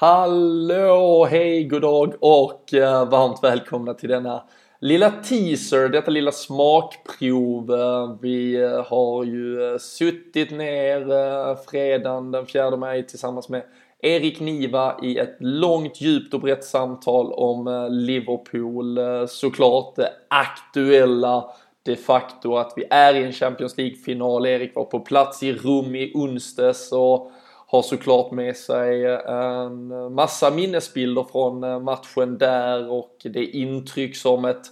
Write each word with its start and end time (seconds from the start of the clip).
Hallå, 0.00 1.24
hej, 1.30 1.64
god 1.64 1.82
dag 1.82 2.14
och 2.20 2.74
eh, 2.74 3.08
varmt 3.08 3.38
välkomna 3.42 3.94
till 3.94 4.08
denna 4.08 4.42
lilla 4.80 5.10
teaser, 5.10 5.88
detta 5.88 6.10
lilla 6.10 6.32
smakprov. 6.32 7.74
Eh, 7.74 8.16
vi 8.20 8.62
eh, 8.62 8.84
har 8.86 9.24
ju 9.24 9.78
suttit 9.78 10.50
ner 10.50 11.56
fredagen 11.70 12.30
den 12.30 12.46
4 12.46 12.76
maj 12.76 13.06
tillsammans 13.06 13.48
med 13.48 13.62
Erik 14.02 14.40
Niva 14.40 14.96
i 15.02 15.18
ett 15.18 15.36
långt, 15.40 16.00
djupt 16.00 16.34
och 16.34 16.40
brett 16.40 16.64
samtal 16.64 17.32
om 17.32 17.88
Liverpool. 17.90 18.98
Såklart 19.28 19.96
det 19.96 20.12
aktuella 20.30 21.50
de 21.82 21.96
facto 21.96 22.56
att 22.56 22.72
vi 22.76 22.84
är 22.90 23.14
i 23.14 23.24
en 23.24 23.32
Champions 23.32 23.76
League-final. 23.76 24.46
Erik 24.46 24.74
var 24.74 24.84
på 24.84 25.00
plats 25.00 25.42
i 25.42 25.52
Rom 25.52 25.94
i 25.94 26.12
onsdags 26.14 26.92
och 26.92 27.32
har 27.70 27.82
såklart 27.82 28.30
med 28.30 28.56
sig 28.56 29.04
en 29.26 30.14
massa 30.14 30.50
minnesbilder 30.50 31.26
från 31.32 31.64
eh, 31.64 31.80
matchen 31.80 32.38
där 32.38 32.90
och 32.90 33.16
det 33.24 33.44
intryck 33.44 34.16
som 34.16 34.44
ett 34.44 34.66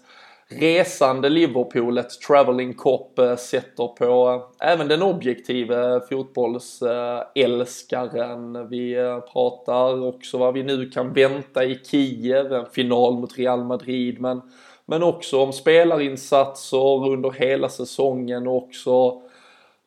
resande 0.49 1.29
Liverpool, 1.29 1.99
ett 1.99 2.21
travelling 2.21 2.75
cop 2.75 3.19
eh, 3.19 3.37
sätter 3.37 3.87
på 3.87 4.31
eh, 4.31 4.43
även 4.73 4.89
den 4.89 5.03
objektive 5.03 6.01
fotbollsälskaren. 6.11 8.69
Vi 8.69 8.97
pratar 9.33 10.07
också 10.07 10.39
vad 10.39 10.55
vi 10.55 10.63
nu 10.63 10.91
kan 10.91 11.13
vänta 11.13 11.65
i 11.65 11.81
Kiev, 11.85 12.53
en 12.53 12.67
final 12.67 13.19
mot 13.19 13.39
Real 13.39 13.65
Madrid, 13.65 14.21
men, 14.21 14.43
men 14.87 15.03
också 15.03 15.43
om 15.43 15.53
spelarinsatser 15.53 17.09
under 17.09 17.31
hela 17.31 17.69
säsongen 17.69 18.47
och 18.47 18.57
också 18.57 19.23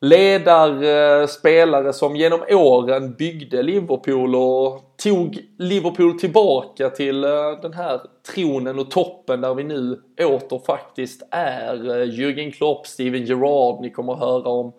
ledare, 0.02 1.28
spelare 1.28 1.92
som 1.92 2.16
genom 2.16 2.40
åren 2.50 3.14
byggde 3.14 3.62
Liverpool 3.62 4.36
och 4.36 4.96
tog 5.02 5.38
Liverpool 5.58 6.18
tillbaka 6.18 6.90
till 6.90 7.24
eh, 7.24 7.60
den 7.62 7.72
här 7.72 8.00
tronen 8.34 8.78
och 8.78 8.90
toppen 8.90 9.40
där 9.40 9.54
vi 9.54 9.64
nu 9.64 10.00
åter 10.20 10.58
faktiskt 10.66 11.22
är. 11.30 11.90
Eh, 11.90 12.06
Jürgen 12.06 12.50
Klopp, 12.50 12.86
Steven 12.86 13.24
Gerrard, 13.24 13.80
ni 13.80 13.90
kommer 13.90 14.12
att 14.12 14.18
höra 14.18 14.48
om 14.48 14.72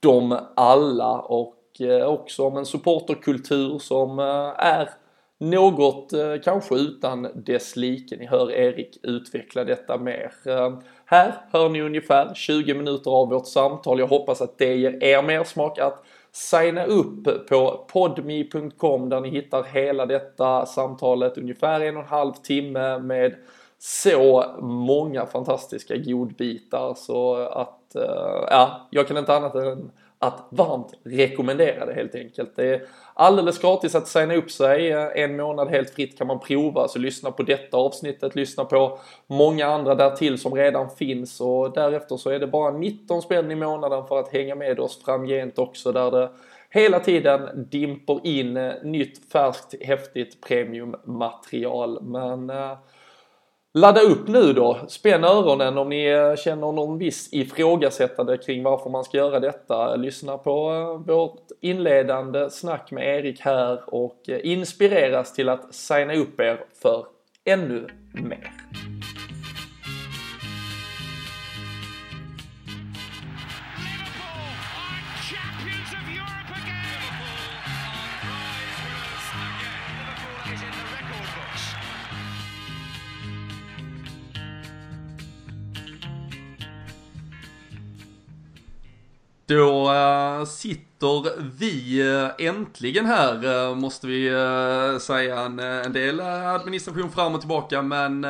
dem 0.00 0.38
alla 0.56 1.18
och 1.20 1.80
eh, 1.80 2.06
också 2.06 2.46
om 2.46 2.56
en 2.56 2.66
supporterkultur 2.66 3.78
som 3.78 4.18
är 4.58 4.88
något 5.38 6.12
kanske 6.44 6.74
utan 6.74 7.28
dess 7.34 7.76
like. 7.76 8.16
Ni 8.16 8.26
hör 8.26 8.52
Erik 8.52 8.98
utveckla 9.02 9.64
detta 9.64 9.98
mer. 9.98 10.32
Här 11.10 11.34
hör 11.52 11.68
ni 11.68 11.80
ungefär 11.80 12.34
20 12.34 12.74
minuter 12.74 13.10
av 13.10 13.28
vårt 13.28 13.46
samtal. 13.46 13.98
Jag 13.98 14.06
hoppas 14.06 14.40
att 14.40 14.58
det 14.58 14.74
ger 14.74 15.04
er 15.04 15.22
mer 15.22 15.44
smak 15.44 15.78
att 15.78 16.04
signa 16.32 16.84
upp 16.84 17.48
på 17.48 17.86
podme.com 17.92 19.08
där 19.08 19.20
ni 19.20 19.30
hittar 19.30 19.62
hela 19.62 20.06
detta 20.06 20.66
samtalet 20.66 21.38
ungefär 21.38 21.80
en 21.80 21.96
och 21.96 22.02
en 22.02 22.08
halv 22.08 22.32
timme 22.32 22.98
med 22.98 23.34
så 23.78 24.44
många 24.60 25.26
fantastiska 25.26 25.96
godbitar 25.96 26.94
så 26.94 27.36
att 27.36 27.94
eh, 27.94 28.46
ja, 28.50 28.88
jag 28.90 29.08
kan 29.08 29.16
inte 29.16 29.36
annat 29.36 29.54
än 29.54 29.90
att 30.22 30.46
varmt 30.50 30.94
rekommendera 31.04 31.86
det 31.86 31.94
helt 31.94 32.14
enkelt. 32.14 32.56
Det 32.56 32.74
är 32.74 32.82
alldeles 33.14 33.58
gratis 33.58 33.94
att 33.94 34.08
signa 34.08 34.34
upp 34.34 34.50
sig. 34.50 34.92
En 35.14 35.36
månad 35.36 35.68
helt 35.68 35.90
fritt 35.90 36.18
kan 36.18 36.26
man 36.26 36.40
prova. 36.40 36.88
Så 36.88 36.98
lyssna 36.98 37.30
på 37.30 37.42
detta 37.42 37.76
avsnittet, 37.76 38.34
lyssna 38.34 38.64
på 38.64 38.98
många 39.26 39.66
andra 39.66 39.94
därtill 39.94 40.38
som 40.38 40.54
redan 40.54 40.90
finns 40.90 41.40
och 41.40 41.72
därefter 41.72 42.16
så 42.16 42.30
är 42.30 42.38
det 42.38 42.46
bara 42.46 42.70
19 42.70 43.22
spänn 43.22 43.50
i 43.50 43.54
månaden 43.54 44.06
för 44.06 44.18
att 44.18 44.32
hänga 44.32 44.54
med 44.54 44.80
oss 44.80 45.04
framgent 45.04 45.58
också 45.58 45.92
där 45.92 46.10
det 46.10 46.30
hela 46.70 47.00
tiden 47.00 47.66
dimper 47.70 48.20
in 48.26 48.54
nytt 48.82 49.32
färskt 49.32 49.74
häftigt 49.84 50.40
premiummaterial. 50.40 52.02
Men 52.02 52.50
eh, 52.50 52.78
Ladda 53.74 54.00
upp 54.00 54.28
nu 54.28 54.52
då, 54.52 54.78
spänn 54.88 55.24
öronen 55.24 55.78
om 55.78 55.88
ni 55.88 56.34
känner 56.38 56.72
någon 56.72 56.98
viss 56.98 57.28
ifrågasättande 57.32 58.36
kring 58.36 58.62
varför 58.62 58.90
man 58.90 59.04
ska 59.04 59.16
göra 59.16 59.40
detta. 59.40 59.96
Lyssna 59.96 60.38
på 60.38 60.72
eh, 60.72 61.14
vårt 61.14 61.48
inledande 61.60 62.50
snack 62.50 62.90
med 62.90 63.18
Erik 63.18 63.40
här 63.40 63.94
och 63.94 64.28
eh, 64.28 64.40
inspireras 64.42 65.32
till 65.32 65.48
att 65.48 65.74
signa 65.74 66.14
upp 66.14 66.40
er 66.40 66.64
för 66.82 67.06
ännu 67.44 67.86
mer. 68.14 68.52
Då 89.50 89.92
äh, 89.92 90.44
sitter 90.44 91.40
vi 91.58 92.00
äh, 92.00 92.46
äntligen 92.46 93.06
här, 93.06 93.44
äh, 93.44 93.74
måste 93.74 94.06
vi 94.06 94.28
säga. 95.00 95.40
En, 95.40 95.58
en, 95.58 95.92
del 95.92 96.20
administration 96.20 97.10
fram 97.10 97.34
och 97.34 97.40
tillbaka, 97.40 97.82
men 97.82 98.22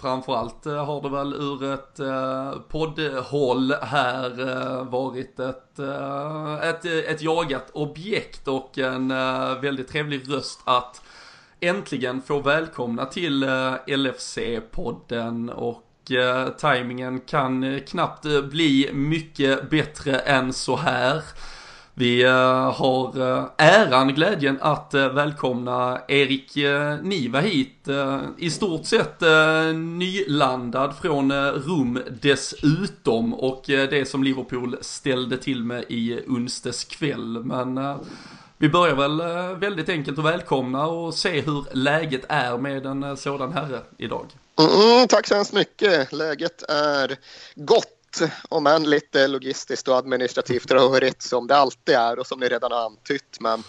framförallt 0.00 0.64
har 0.64 1.02
det 1.02 1.08
väl 1.08 1.34
ur 1.34 1.72
ett 1.72 2.00
poddhåll 2.68 3.74
här 3.82 4.84
varit 4.84 5.40
ett, 5.40 5.78
ett, 6.62 6.84
ett 6.84 7.22
jagat 7.22 7.70
objekt 7.72 8.48
och 8.48 8.78
en 8.78 9.08
väldigt 9.60 9.88
trevlig 9.88 10.32
röst 10.32 10.60
att 10.64 11.02
äntligen 11.60 12.22
få 12.22 12.40
välkomna 12.40 13.06
till 13.06 13.44
LFC-podden 13.86 15.50
och 15.50 15.93
eh, 16.10 16.48
tajmingen 16.48 17.20
kan 17.20 17.64
eh, 17.64 17.80
knappt 17.80 18.24
eh, 18.24 18.42
bli 18.42 18.90
mycket 18.92 19.70
bättre 19.70 20.18
än 20.18 20.52
så 20.52 20.76
här. 20.76 21.22
Vi 21.96 22.22
eh, 22.22 22.72
har 22.72 23.20
eh, 23.20 23.44
äran, 23.56 24.14
glädjen 24.14 24.58
att 24.60 24.94
eh, 24.94 25.08
välkomna 25.08 26.00
Erik 26.08 26.56
eh, 26.56 26.96
Niva 27.02 27.40
hit. 27.40 27.88
Eh, 27.88 28.20
I 28.38 28.50
stort 28.50 28.84
sett 28.84 29.20
nylandad 29.74 30.96
från 30.96 31.32
Rom 31.52 31.98
dessutom 32.20 33.34
och 33.34 33.62
det 33.66 34.08
som 34.08 34.24
Liverpool 34.24 34.76
ställde 34.80 35.36
till 35.36 35.64
med 35.64 35.84
i 35.88 36.20
onsdags 36.28 36.84
kväll. 36.84 37.44
Men 37.44 37.98
vi 38.58 38.68
börjar 38.68 38.94
väl 38.94 39.22
väldigt 39.56 39.88
enkelt 39.88 40.18
att 40.18 40.24
välkomna 40.24 40.86
och 40.86 41.14
se 41.14 41.40
hur 41.40 41.64
läget 41.72 42.24
är 42.28 42.58
med 42.58 42.86
en 42.86 43.16
sådan 43.16 43.52
herre 43.52 43.80
idag. 43.98 44.26
Mm, 44.58 45.08
tack 45.08 45.26
så 45.26 45.34
hemskt 45.34 45.52
mycket. 45.52 46.12
Läget 46.12 46.62
är 46.68 47.16
gott, 47.54 48.20
om 48.48 48.66
än 48.66 48.90
lite 48.90 49.28
logistiskt 49.28 49.88
och 49.88 49.96
administrativt 49.96 50.70
rörigt 50.70 51.22
som 51.22 51.46
det 51.46 51.56
alltid 51.56 51.94
är 51.94 52.18
och 52.18 52.26
som 52.26 52.40
ni 52.40 52.48
redan 52.48 52.72
har 52.72 52.84
antytt. 52.84 53.40
Men 53.40 53.62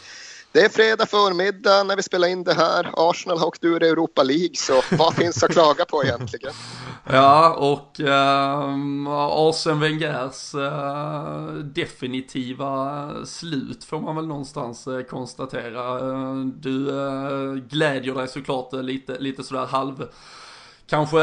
det 0.51 0.61
är 0.61 0.69
fredag 0.69 1.05
förmiddag 1.05 1.83
när 1.83 1.95
vi 1.95 2.03
spelar 2.03 2.27
in 2.27 2.43
det 2.43 2.53
här. 2.53 2.89
Arsenal 2.93 3.37
har 3.39 3.47
åkt 3.47 3.63
ur 3.63 3.83
Europa 3.83 4.23
League, 4.23 4.55
så 4.55 4.81
vad 4.91 5.13
finns 5.13 5.43
att 5.43 5.51
klaga 5.51 5.85
på 5.85 6.03
egentligen? 6.03 6.53
Ja, 7.09 7.53
och 7.53 7.99
äh, 7.99 9.07
Arsene 9.07 9.79
Wengers 9.79 10.55
äh, 10.55 11.53
definitiva 11.53 13.11
slut 13.25 13.83
får 13.83 13.99
man 13.99 14.15
väl 14.15 14.27
någonstans 14.27 14.87
äh, 14.87 15.01
konstatera. 15.01 15.99
Du 16.43 16.89
äh, 16.89 17.53
glädjer 17.53 18.13
dig 18.13 18.27
såklart 18.27 18.73
lite, 18.73 19.19
lite 19.19 19.43
sådär 19.43 19.65
halv 19.65 20.07
Kanske 20.87 21.19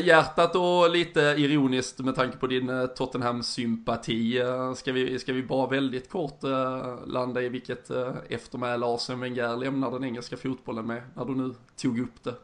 hjärtat 0.00 0.56
och 0.56 0.90
lite 0.90 1.20
ironiskt 1.20 1.98
med 1.98 2.14
tanke 2.14 2.36
på 2.36 2.46
din 2.46 2.68
eh, 2.68 2.86
Tottenham-sympati. 2.86 4.38
Eh, 4.38 4.74
ska 4.74 4.92
vi, 4.92 5.18
ska 5.18 5.32
vi 5.32 5.42
bara 5.42 5.66
väldigt 5.66 6.10
kort 6.10 6.44
eh, 6.44 7.06
landa 7.06 7.42
i 7.42 7.48
vilket 7.48 7.90
eftermäle 8.28 8.86
Arsene 8.86 9.20
Wenger 9.20 9.56
lämnar 9.56 9.90
den 9.90 10.04
engelska 10.04 10.36
fotbollen 10.36 10.86
med 10.86 11.02
när 11.14 11.24
du 11.24 11.34
nu 11.34 11.54
tog 11.76 11.98
upp 11.98 12.22
det? 12.22 12.34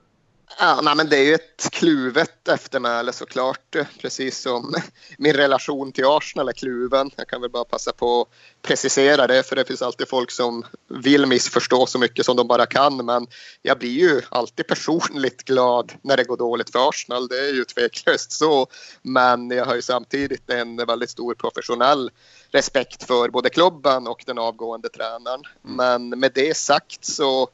Ja, 0.58 0.80
nej, 0.82 0.96
men 0.96 1.08
det 1.08 1.16
är 1.16 1.24
ju 1.24 1.34
ett 1.34 1.68
kluvet 1.72 2.48
eftermäle 2.48 3.12
såklart, 3.12 3.76
precis 4.00 4.38
som 4.38 4.74
min 5.18 5.32
relation 5.32 5.92
till 5.92 6.04
Arsenal 6.06 6.48
är 6.48 6.52
kluven. 6.52 7.10
Jag 7.16 7.28
kan 7.28 7.40
väl 7.40 7.50
bara 7.50 7.64
passa 7.64 7.92
på 7.92 8.20
att 8.20 8.28
precisera 8.62 9.26
det, 9.26 9.42
för 9.42 9.56
det 9.56 9.64
finns 9.64 9.82
alltid 9.82 10.08
folk 10.08 10.30
som 10.30 10.64
vill 10.88 11.26
missförstå 11.26 11.86
så 11.86 11.98
mycket 11.98 12.26
som 12.26 12.36
de 12.36 12.48
bara 12.48 12.66
kan. 12.66 13.06
Men 13.06 13.26
jag 13.62 13.78
blir 13.78 13.90
ju 13.90 14.22
alltid 14.28 14.66
personligt 14.68 15.44
glad 15.44 15.92
när 16.02 16.16
det 16.16 16.24
går 16.24 16.36
dåligt 16.36 16.70
för 16.70 16.88
Arsenal, 16.88 17.28
det 17.28 17.38
är 17.38 17.52
ju 17.54 17.64
tveklöst 17.64 18.32
så. 18.32 18.66
Men 19.02 19.50
jag 19.50 19.64
har 19.64 19.74
ju 19.74 19.82
samtidigt 19.82 20.50
en 20.50 20.76
väldigt 20.76 21.10
stor 21.10 21.34
professionell 21.34 22.10
respekt 22.50 23.04
för 23.04 23.28
både 23.28 23.50
klubben 23.50 24.06
och 24.06 24.22
den 24.26 24.38
avgående 24.38 24.88
tränaren. 24.88 25.42
Mm. 25.64 25.76
Men 25.76 26.20
med 26.20 26.32
det 26.34 26.56
sagt 26.56 27.04
så 27.04 27.48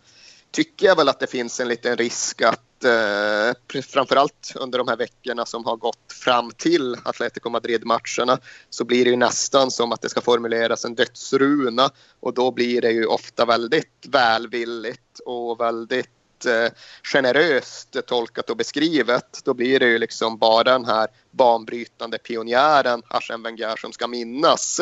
tycker 0.50 0.87
jag 0.87 0.96
väl 0.96 1.08
att 1.08 1.20
det 1.20 1.26
finns 1.26 1.61
en 1.61 1.69
liten 1.69 1.96
risk 1.96 2.43
att 2.43 2.61
eh, 2.84 3.82
framförallt 3.82 4.52
under 4.54 4.78
de 4.78 4.88
här 4.88 4.96
veckorna 4.96 5.46
som 5.46 5.64
har 5.64 5.76
gått 5.76 6.12
fram 6.12 6.50
till 6.50 6.96
Atletico 7.04 7.50
Madrid-matcherna 7.50 8.38
så 8.70 8.84
blir 8.84 9.04
det 9.04 9.10
ju 9.10 9.16
nästan 9.16 9.70
som 9.70 9.92
att 9.92 10.02
det 10.02 10.08
ska 10.08 10.20
formuleras 10.20 10.84
en 10.84 10.94
dödsruna 10.94 11.90
och 12.20 12.34
då 12.34 12.50
blir 12.50 12.81
det 12.81 12.90
ju 12.90 13.06
ofta 13.06 13.44
väldigt 13.44 14.06
välvilligt 14.08 15.20
och 15.26 15.60
väldigt 15.60 16.46
eh, 16.46 16.72
generöst 17.02 17.96
tolkat 18.06 18.50
och 18.50 18.56
beskrivet. 18.56 19.40
Då 19.44 19.54
blir 19.54 19.81
det 19.81 19.86
ju 19.86 19.98
liksom 19.98 20.38
bara 20.38 20.62
den 20.62 20.84
här 20.84 21.08
banbrytande 21.31 22.19
pionjären 22.19 23.02
Arsène 23.02 23.44
Wenger 23.44 23.76
som 23.76 23.92
ska 23.92 24.06
minnas. 24.06 24.81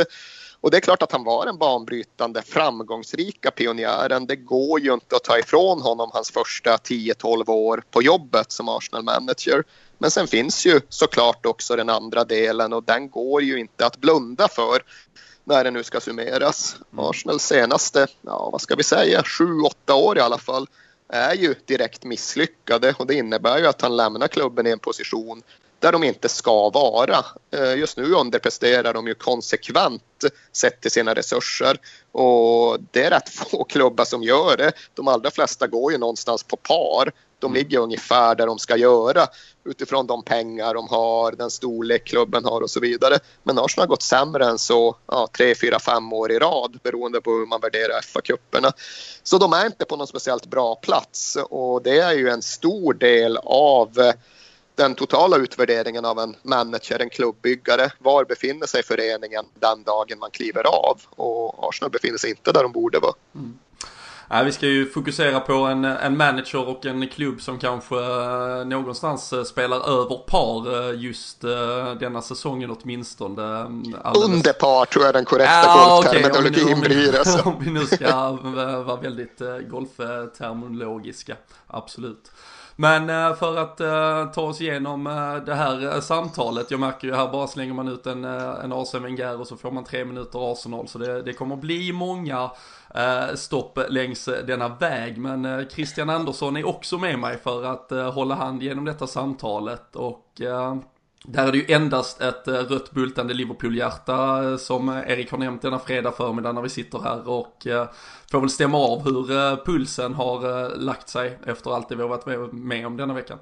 Och 0.63 0.71
det 0.71 0.77
är 0.77 0.81
klart 0.81 1.03
att 1.03 1.13
han 1.13 1.25
var 1.25 1.47
den 1.47 1.59
banbrytande 1.59 2.43
framgångsrika 2.43 3.51
pionjären. 3.51 4.27
Det 4.27 4.37
går 4.37 4.81
ju 4.81 4.93
inte 4.93 5.17
att 5.17 5.25
ta 5.25 5.39
ifrån 5.39 5.81
honom 5.81 6.11
hans 6.13 6.31
första 6.31 6.77
10-12 6.77 7.51
år 7.51 7.83
på 7.91 8.03
jobbet 8.03 8.53
som 8.53 8.69
Arsenal-manager. 8.69 9.65
Men 9.99 10.11
sen 10.11 10.27
finns 10.27 10.67
ju 10.67 10.81
såklart 10.89 11.47
också 11.47 11.77
den 11.77 11.89
andra 11.89 12.25
delen 12.25 12.73
och 12.73 12.85
den 12.85 13.11
går 13.11 13.43
ju 13.43 13.59
inte 13.59 13.87
att 13.87 13.97
blunda 13.97 14.49
för 14.49 14.83
när 15.45 15.65
det 15.65 15.71
nu 15.71 15.83
ska 15.83 16.01
summeras. 16.01 16.77
Mm. 16.93 17.05
Arsenals 17.05 17.43
senaste, 17.43 18.07
ja 18.21 18.49
vad 18.53 18.61
ska 18.61 18.75
vi 18.75 18.83
säga, 18.83 19.23
7-8 19.23 19.93
år 19.93 20.19
i 20.19 20.21
alla 20.21 20.39
fall 20.39 20.67
är 21.09 21.35
ju 21.35 21.55
direkt 21.65 22.05
misslyckade 22.05 22.95
och 22.99 23.07
det 23.07 23.15
innebär 23.15 23.59
ju 23.59 23.67
att 23.67 23.83
han 23.83 23.97
lämnar 23.97 24.29
klubben 24.29 24.67
i 24.67 24.71
en 24.71 24.79
position 24.79 25.43
där 25.83 25.93
de 25.93 26.05
inte 26.05 26.29
ska 26.29 26.71
vara. 26.71 27.25
Eh, 27.51 27.75
just 27.75 27.97
nu 27.97 28.15
underpresterar 28.15 28.95
de 28.95 29.07
ju 29.07 29.15
konsekvent 29.15 30.03
sett 30.53 30.81
till 30.81 30.91
sina 30.91 31.15
resurser 31.15 31.77
och 32.13 32.79
det 32.91 33.05
är 33.05 33.11
rätt 33.11 33.29
få 33.51 33.65
klubbar 33.65 34.05
som 34.05 34.23
gör 34.23 34.57
det. 34.57 34.73
De 34.95 35.09
allra 35.09 35.31
flesta 35.31 35.67
går 35.67 35.93
ju 35.93 35.99
någonstans 35.99 36.43
på 36.43 36.57
par. 36.57 37.13
De 37.39 37.47
mm. 37.47 37.55
ligger 37.55 37.79
ungefär 37.79 38.35
där 38.35 38.47
de 38.47 38.59
ska 38.59 38.77
göra 38.77 39.27
utifrån 39.65 40.07
de 40.07 40.23
pengar 40.23 40.75
de 40.75 40.89
har, 40.89 41.33
den 41.33 41.51
storlek 41.51 42.05
klubben 42.05 42.45
har 42.45 42.61
och 42.61 42.71
så 42.71 42.81
vidare. 42.81 43.19
Men 43.43 43.59
Arsenal 43.59 43.83
har 43.83 43.89
gått 43.89 44.03
sämre 44.03 44.47
än 44.47 44.59
så 44.59 44.97
ja, 45.07 45.29
tre, 45.37 45.55
fyra, 45.55 45.79
fem 45.79 46.13
år 46.13 46.33
i 46.33 46.39
rad 46.39 46.79
beroende 46.83 47.21
på 47.21 47.31
hur 47.31 47.47
man 47.47 47.61
värderar 47.61 48.01
FA-cuperna. 48.01 48.73
Så 49.23 49.39
de 49.39 49.53
är 49.53 49.67
inte 49.67 49.85
på 49.85 49.97
någon 49.97 50.07
speciellt 50.07 50.47
bra 50.47 50.75
plats 50.75 51.39
och 51.51 51.83
det 51.83 51.99
är 51.99 52.13
ju 52.13 52.29
en 52.29 52.43
stor 52.43 52.95
del 52.95 53.37
av 53.45 54.13
den 54.75 54.95
totala 54.95 55.37
utvärderingen 55.37 56.05
av 56.05 56.19
en 56.19 56.37
manager, 56.43 56.99
en 56.99 57.11
klubbyggare. 57.11 57.93
Var 57.99 58.25
befinner 58.25 58.67
sig 58.67 58.83
föreningen 58.83 59.45
den 59.55 59.83
dagen 59.83 60.19
man 60.19 60.31
kliver 60.31 60.67
av? 60.67 61.01
Och 61.11 61.69
Arsenal 61.69 61.91
befinner 61.91 62.19
sig 62.19 62.31
inte 62.31 62.53
där 62.53 62.63
de 62.63 62.73
borde 62.73 62.99
vara. 62.99 63.15
Mm. 63.35 63.59
Ja, 64.35 64.43
vi 64.43 64.53
ska 64.53 64.67
ju 64.67 64.91
fokusera 64.91 65.41
på 65.41 65.53
en, 65.53 65.85
en 65.85 66.17
manager 66.17 66.69
och 66.69 66.87
en 66.87 67.09
klubb 67.09 67.41
som 67.41 67.59
kanske 67.59 67.97
eh, 67.97 68.65
någonstans 68.65 69.33
eh, 69.33 69.43
spelar 69.43 69.77
över 69.77 70.17
par 70.17 70.91
eh, 70.91 71.01
just 71.01 71.41
denna 72.01 72.23
säsongen 72.23 72.71
åtminstone. 72.71 73.43
Alldeles... 74.03 74.29
Under 74.29 74.53
par 74.53 74.85
tror 74.85 75.05
jag 75.05 75.15
den 75.15 75.25
korrekta 75.25 75.53
ja, 75.53 76.01
golfterminologin 76.03 76.79
okay, 76.79 76.89
blir. 76.89 77.19
Alltså. 77.19 77.43
Om 77.49 77.65
vi 77.65 77.71
nu 77.71 77.87
ska 77.87 78.31
vara 78.33 78.97
väldigt 78.97 79.43
golfterminologiska, 79.71 81.37
absolut. 81.67 82.31
Men 82.77 83.11
eh, 83.11 83.35
för 83.35 83.57
att 83.57 83.81
eh, 83.81 84.33
ta 84.33 84.43
oss 84.43 84.61
igenom 84.61 85.07
eh, 85.07 85.37
det 85.37 85.55
här 85.55 86.01
samtalet, 86.01 86.71
jag 86.71 86.81
märker 86.81 87.09
ju 87.09 87.15
här 87.15 87.29
bara 87.29 87.47
slänger 87.47 87.75
man 87.75 87.89
ut 87.89 88.07
en, 88.07 88.25
en 88.25 88.73
AC 88.73 88.95
Wenger 88.95 89.41
och 89.41 89.47
så 89.47 89.57
får 89.57 89.71
man 89.71 89.85
tre 89.85 90.05
minuter 90.05 90.53
Arsenal. 90.53 90.89
Så 90.89 90.99
det, 90.99 91.23
det 91.23 91.33
kommer 91.33 91.57
bli 91.57 91.93
många 91.93 92.51
stopp 93.35 93.79
längs 93.89 94.25
denna 94.25 94.69
väg. 94.69 95.19
Men 95.19 95.67
Christian 95.71 96.11
Andersson 96.11 96.57
är 96.57 96.67
också 96.67 96.99
med 96.99 97.19
mig 97.19 97.39
för 97.39 97.65
att 97.65 98.15
hålla 98.15 98.35
hand 98.35 98.63
genom 98.63 98.85
detta 98.85 99.07
samtalet. 99.07 99.97
Och 99.97 100.41
där 101.25 101.47
är 101.47 101.53
det 101.53 101.59
ju 101.59 101.75
endast 101.75 102.21
ett 102.21 102.49
eh, 102.49 102.55
rött 102.55 102.91
bultande 102.91 103.35
Liverpool-hjärta 103.35 104.45
eh, 104.45 104.57
som 104.57 104.89
eh, 104.89 105.11
Erik 105.11 105.31
har 105.31 105.39
nämnt 105.39 105.63
denna 105.63 105.79
fredag 105.79 106.13
förmiddag 106.13 106.53
när 106.53 106.63
vi 106.63 106.69
sitter 106.69 106.99
här 106.99 107.29
och 107.29 107.67
får 108.31 108.41
väl 108.41 108.51
stämma 108.51 108.79
av 108.79 109.05
hur 109.05 109.65
pulsen 109.65 110.15
har 110.15 110.71
lagt 110.77 111.09
sig 111.09 111.39
efter 111.47 111.75
allt 111.75 111.89
det 111.89 111.97
vi 111.97 112.03
har 112.03 112.09
varit 112.09 112.53
med 112.53 112.87
om 112.87 112.97
denna 112.97 113.15
veckan. 113.15 113.39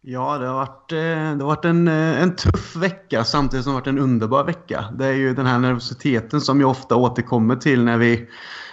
Ja, 0.00 0.38
det 0.38 0.46
har 0.46 0.54
varit, 0.54 0.88
det 0.88 1.44
har 1.44 1.46
varit 1.46 1.64
en, 1.64 1.88
en 1.88 2.36
tuff 2.36 2.76
vecka 2.76 3.24
samtidigt 3.24 3.64
som 3.64 3.70
det 3.70 3.74
har 3.74 3.80
varit 3.80 3.86
en 3.86 3.98
underbar 3.98 4.44
vecka. 4.44 4.84
Det 4.98 5.06
är 5.06 5.12
ju 5.12 5.34
den 5.34 5.46
här 5.46 5.58
nervositeten 5.58 6.40
som 6.40 6.60
jag 6.60 6.70
ofta 6.70 6.96
återkommer 6.96 7.56
till 7.56 7.84
när 7.84 7.98
vi, 7.98 8.28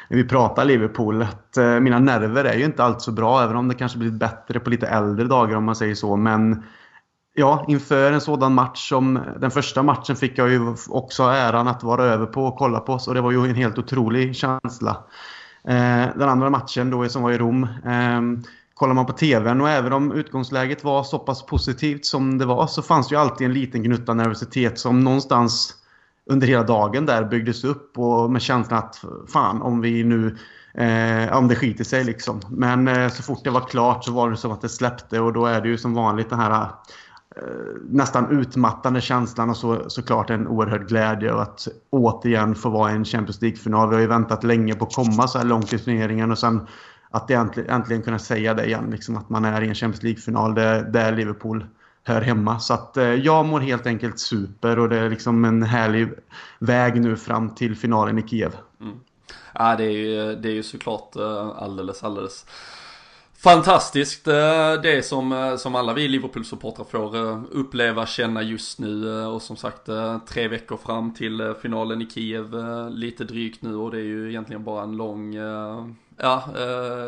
när 0.10 0.18
vi 0.18 0.24
pratar 0.24 0.66
Liverpool. 0.66 1.22
Att 1.22 1.58
mina 1.82 2.00
nerver 2.00 2.46
är 2.46 2.58
ju 2.58 2.66
inte 2.66 2.84
allt 2.84 3.02
så 3.02 3.12
bra, 3.12 3.44
även 3.44 3.56
om 3.56 3.68
det 3.68 3.76
kanske 3.76 3.98
blivit 3.98 4.20
bättre 4.20 4.60
på 4.60 4.70
lite 4.70 4.88
äldre 4.88 5.28
dagar 5.28 5.56
om 5.58 5.64
man 5.64 5.76
säger 5.76 5.96
så. 5.96 6.16
Men 6.16 6.64
Ja, 7.36 7.66
inför 7.68 8.12
en 8.12 8.22
sådan 8.22 8.54
match 8.54 8.90
som 8.90 9.20
den 9.40 9.52
första 9.52 9.84
matchen 9.84 10.16
fick 10.16 10.38
jag 10.38 10.50
ju 10.50 10.76
också 10.90 11.24
äran 11.24 11.68
att 11.68 11.84
vara 11.84 12.04
över 12.04 12.26
på 12.26 12.46
och 12.46 12.58
kolla 12.58 12.80
på. 12.80 13.00
Så 13.00 13.14
det 13.14 13.22
var 13.22 13.32
ju 13.32 13.46
en 13.46 13.56
helt 13.56 13.78
otrolig 13.78 14.36
känsla. 14.36 15.04
Eh, 15.68 16.08
den 16.16 16.30
andra 16.30 16.50
matchen 16.50 16.90
då 16.90 17.10
som 17.10 17.24
var 17.24 17.32
i 17.32 17.38
Rom. 17.38 17.64
Eh, 17.64 18.46
kollar 18.74 18.94
man 18.94 19.06
på 19.06 19.14
TVn 19.14 19.62
och 19.62 19.70
även 19.70 19.94
om 19.94 20.12
utgångsläget 20.12 20.84
var 20.84 21.04
så 21.04 21.20
pass 21.20 21.46
positivt 21.46 22.06
som 22.06 22.38
det 22.38 22.46
var 22.46 22.68
så 22.68 22.82
fanns 22.82 23.12
ju 23.12 23.16
alltid 23.16 23.48
en 23.48 23.54
liten 23.54 23.84
gnutta 23.84 24.14
nervositet 24.14 24.80
som 24.80 25.00
någonstans 25.00 25.76
under 26.30 26.48
hela 26.48 26.64
dagen 26.64 27.06
där 27.06 27.24
byggdes 27.24 27.64
upp 27.64 27.98
och 27.98 28.32
med 28.32 28.42
känslan 28.42 28.80
att 28.80 29.04
fan 29.28 29.62
om 29.62 29.82
vi 29.82 30.04
nu 30.04 30.38
Eh, 30.78 31.38
om 31.38 31.48
det 31.48 31.56
skiter 31.56 31.84
sig 31.84 32.04
liksom. 32.04 32.42
Men 32.50 32.88
eh, 32.88 33.10
så 33.10 33.24
fort 33.24 33.44
det 33.44 33.50
var 33.50 33.62
klart 33.62 34.06
så 34.06 34.12
var 34.12 34.30
det 34.30 34.38
som 34.38 34.52
att 34.52 34.62
det 34.62 34.70
släppte 34.70 35.20
och 35.20 35.34
då 35.34 35.46
är 35.46 35.62
det 35.62 35.68
ju 35.68 35.78
som 35.78 35.94
vanligt 35.94 36.30
den 36.30 36.40
här 36.40 36.70
Eh, 37.36 37.44
nästan 37.90 38.32
utmattande 38.32 39.02
känslan 39.02 39.50
och 39.50 39.58
så, 39.58 39.90
såklart 39.90 40.30
en 40.30 40.48
oerhörd 40.48 40.88
glädje 40.88 41.34
att 41.34 41.68
återigen 41.90 42.56
få 42.56 42.70
vara 42.70 42.92
i 42.92 42.96
en 42.96 43.06
Champions 43.06 43.42
League-final. 43.42 43.90
Vi 43.90 43.96
har 43.96 44.02
ju 44.02 44.08
väntat 44.08 44.44
länge 44.44 44.76
på 44.76 44.86
att 44.86 44.94
komma 44.94 45.28
så 45.28 45.38
här 45.38 45.46
långt 45.46 45.74
i 45.74 45.80
turneringen 45.80 46.32
och 46.32 46.40
sen 46.40 46.68
att 47.10 47.32
äntligen, 47.32 47.70
äntligen 47.70 48.02
kunna 48.02 48.20
säga 48.20 48.54
det 48.54 48.66
igen, 48.66 48.90
liksom, 48.92 49.18
att 49.18 49.30
man 49.30 49.46
är 49.46 49.62
i 49.62 49.68
en 49.68 49.76
Champions 49.76 50.04
League-final 50.04 50.56
där, 50.56 50.84
där 50.84 51.16
Liverpool 51.16 51.66
hör 52.04 52.22
hemma. 52.22 52.60
Så 52.60 52.74
att 52.74 52.98
eh, 52.98 53.04
jag 53.04 53.46
mår 53.46 53.60
helt 53.60 53.86
enkelt 53.86 54.20
super 54.20 54.80
och 54.80 54.90
det 54.90 54.98
är 54.98 55.10
liksom 55.10 55.46
en 55.46 55.64
härlig 55.64 56.10
väg 56.60 57.02
nu 57.02 57.16
fram 57.16 57.56
till 57.56 57.76
finalen 57.76 58.20
i 58.20 58.28
Kiev. 58.28 58.58
Mm. 58.82 59.00
Ja, 59.54 59.76
det 59.76 59.84
är 59.84 59.92
ju, 59.92 60.36
det 60.36 60.50
är 60.50 60.54
ju 60.54 60.64
såklart 60.64 61.16
eh, 61.16 61.48
alldeles, 61.58 62.04
alldeles 62.04 62.46
Fantastiskt 63.44 64.28
eh, 64.28 64.74
det 64.84 65.06
som, 65.06 65.32
eh, 65.32 65.56
som 65.56 65.76
alla 65.76 65.94
vi 65.94 66.08
Liverpool-supportrar 66.08 66.84
får 66.84 67.16
eh, 67.16 67.42
uppleva, 67.52 68.06
känna 68.06 68.42
just 68.42 68.80
nu 68.80 69.26
och 69.26 69.42
som 69.42 69.58
sagt 69.58 69.90
tre 70.28 70.48
veckor 70.48 70.78
fram 70.78 71.14
till 71.14 71.54
finalen 71.62 72.02
i 72.02 72.10
Kiev 72.10 72.56
lite 72.90 73.24
drygt 73.24 73.62
nu 73.62 73.76
och 73.76 73.92
det 73.92 73.98
är 73.98 74.04
ju 74.04 74.30
egentligen 74.30 74.64
bara 74.64 74.84
en 74.84 74.98
lång 74.98 75.36
ja, 76.18 76.44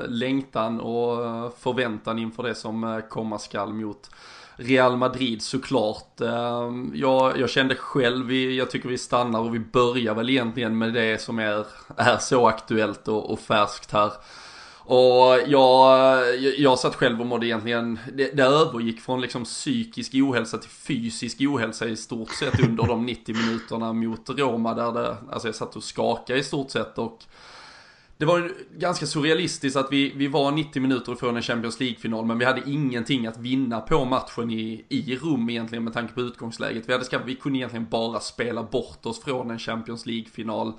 längtan 0.07 0.79
och 0.79 1.17
förväntan 1.59 2.19
inför 2.19 2.43
det 2.43 2.55
som 2.55 3.01
komma 3.09 3.39
skall 3.39 3.73
mot 3.73 4.09
Real 4.55 4.97
Madrid 4.97 5.41
såklart. 5.41 6.21
Jag, 6.93 7.39
jag 7.39 7.49
kände 7.49 7.75
själv, 7.75 8.31
jag 8.31 8.71
tycker 8.71 8.89
vi 8.89 8.97
stannar 8.97 9.39
och 9.39 9.55
vi 9.55 9.59
börjar 9.59 10.15
väl 10.15 10.29
egentligen 10.29 10.77
med 10.77 10.93
det 10.93 11.21
som 11.21 11.39
är, 11.39 11.65
är 11.95 12.17
så 12.17 12.47
aktuellt 12.47 13.07
och, 13.07 13.31
och 13.31 13.39
färskt 13.39 13.91
här. 13.91 14.11
Och 14.87 15.39
jag, 15.47 16.21
jag 16.57 16.79
satt 16.79 16.95
själv 16.95 17.21
och 17.21 17.27
mådde 17.27 17.45
egentligen, 17.45 17.99
det, 18.13 18.31
det 18.37 18.43
övergick 18.43 19.01
från 19.01 19.21
liksom 19.21 19.43
psykisk 19.43 20.11
ohälsa 20.13 20.57
till 20.57 20.69
fysisk 20.69 21.37
ohälsa 21.41 21.87
i 21.87 21.95
stort 21.95 22.29
sett 22.29 22.59
under 22.67 22.83
de 22.83 23.05
90 23.05 23.35
minuterna 23.35 23.93
mot 23.93 24.29
Roma 24.29 24.73
där 24.73 24.91
det, 24.91 25.17
alltså 25.31 25.47
jag 25.47 25.55
satt 25.55 25.75
och 25.75 25.83
skakade 25.83 26.39
i 26.39 26.43
stort 26.43 26.71
sett 26.71 26.97
och 26.97 27.23
det 28.17 28.25
var 28.25 28.51
ganska 28.77 29.05
surrealistiskt 29.05 29.77
att 29.77 29.91
vi, 29.91 30.13
vi 30.15 30.27
var 30.27 30.51
90 30.51 30.81
minuter 30.81 31.13
ifrån 31.13 31.35
en 31.35 31.41
Champions 31.41 31.79
League-final 31.79 32.25
men 32.25 32.39
vi 32.39 32.45
hade 32.45 32.69
ingenting 32.69 33.27
att 33.27 33.37
vinna 33.37 33.81
på 33.81 34.05
matchen 34.05 34.51
i, 34.51 34.85
i 34.89 35.15
rum 35.15 35.49
egentligen 35.49 35.83
med 35.83 35.93
tanke 35.93 36.13
på 36.13 36.21
utgångsläget. 36.21 36.89
Vi, 36.89 36.93
hade, 36.93 37.23
vi 37.25 37.35
kunde 37.35 37.59
egentligen 37.59 37.87
bara 37.89 38.19
spela 38.19 38.63
bort 38.63 39.05
oss 39.05 39.23
från 39.23 39.51
en 39.51 39.59
Champions 39.59 40.05
League-final 40.05 40.73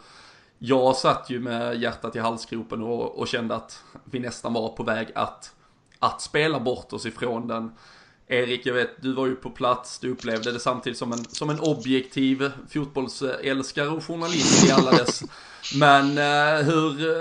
jag 0.58 0.96
satt 0.96 1.30
ju 1.30 1.40
med 1.40 1.80
hjärtat 1.80 2.16
i 2.16 2.18
halsgropen 2.18 2.82
och, 2.82 3.18
och, 3.18 3.28
kände 3.28 3.54
att 3.54 3.82
vi 4.04 4.18
nästan 4.18 4.52
var 4.52 4.68
på 4.68 4.82
väg 4.82 5.08
att, 5.14 5.54
att 5.98 6.20
spela 6.20 6.60
bort 6.60 6.92
oss 6.92 7.06
ifrån 7.06 7.48
den. 7.48 7.72
Erik, 8.28 8.66
jag 8.66 8.74
vet, 8.74 9.02
du 9.02 9.12
var 9.12 9.26
ju 9.26 9.36
på 9.36 9.50
plats, 9.50 9.98
du 9.98 10.10
upplevde 10.10 10.52
det 10.52 10.60
samtidigt 10.60 10.98
som 10.98 11.12
en, 11.12 11.24
som 11.24 11.50
en 11.50 11.60
objektiv 11.60 12.50
fotbollsälskare 12.70 13.88
och 13.88 14.04
journalist 14.04 14.68
i 14.68 14.72
alla 14.72 14.90
dess. 14.90 15.22
Men 15.78 16.18
eh, 16.18 16.64
hur... 16.64 17.20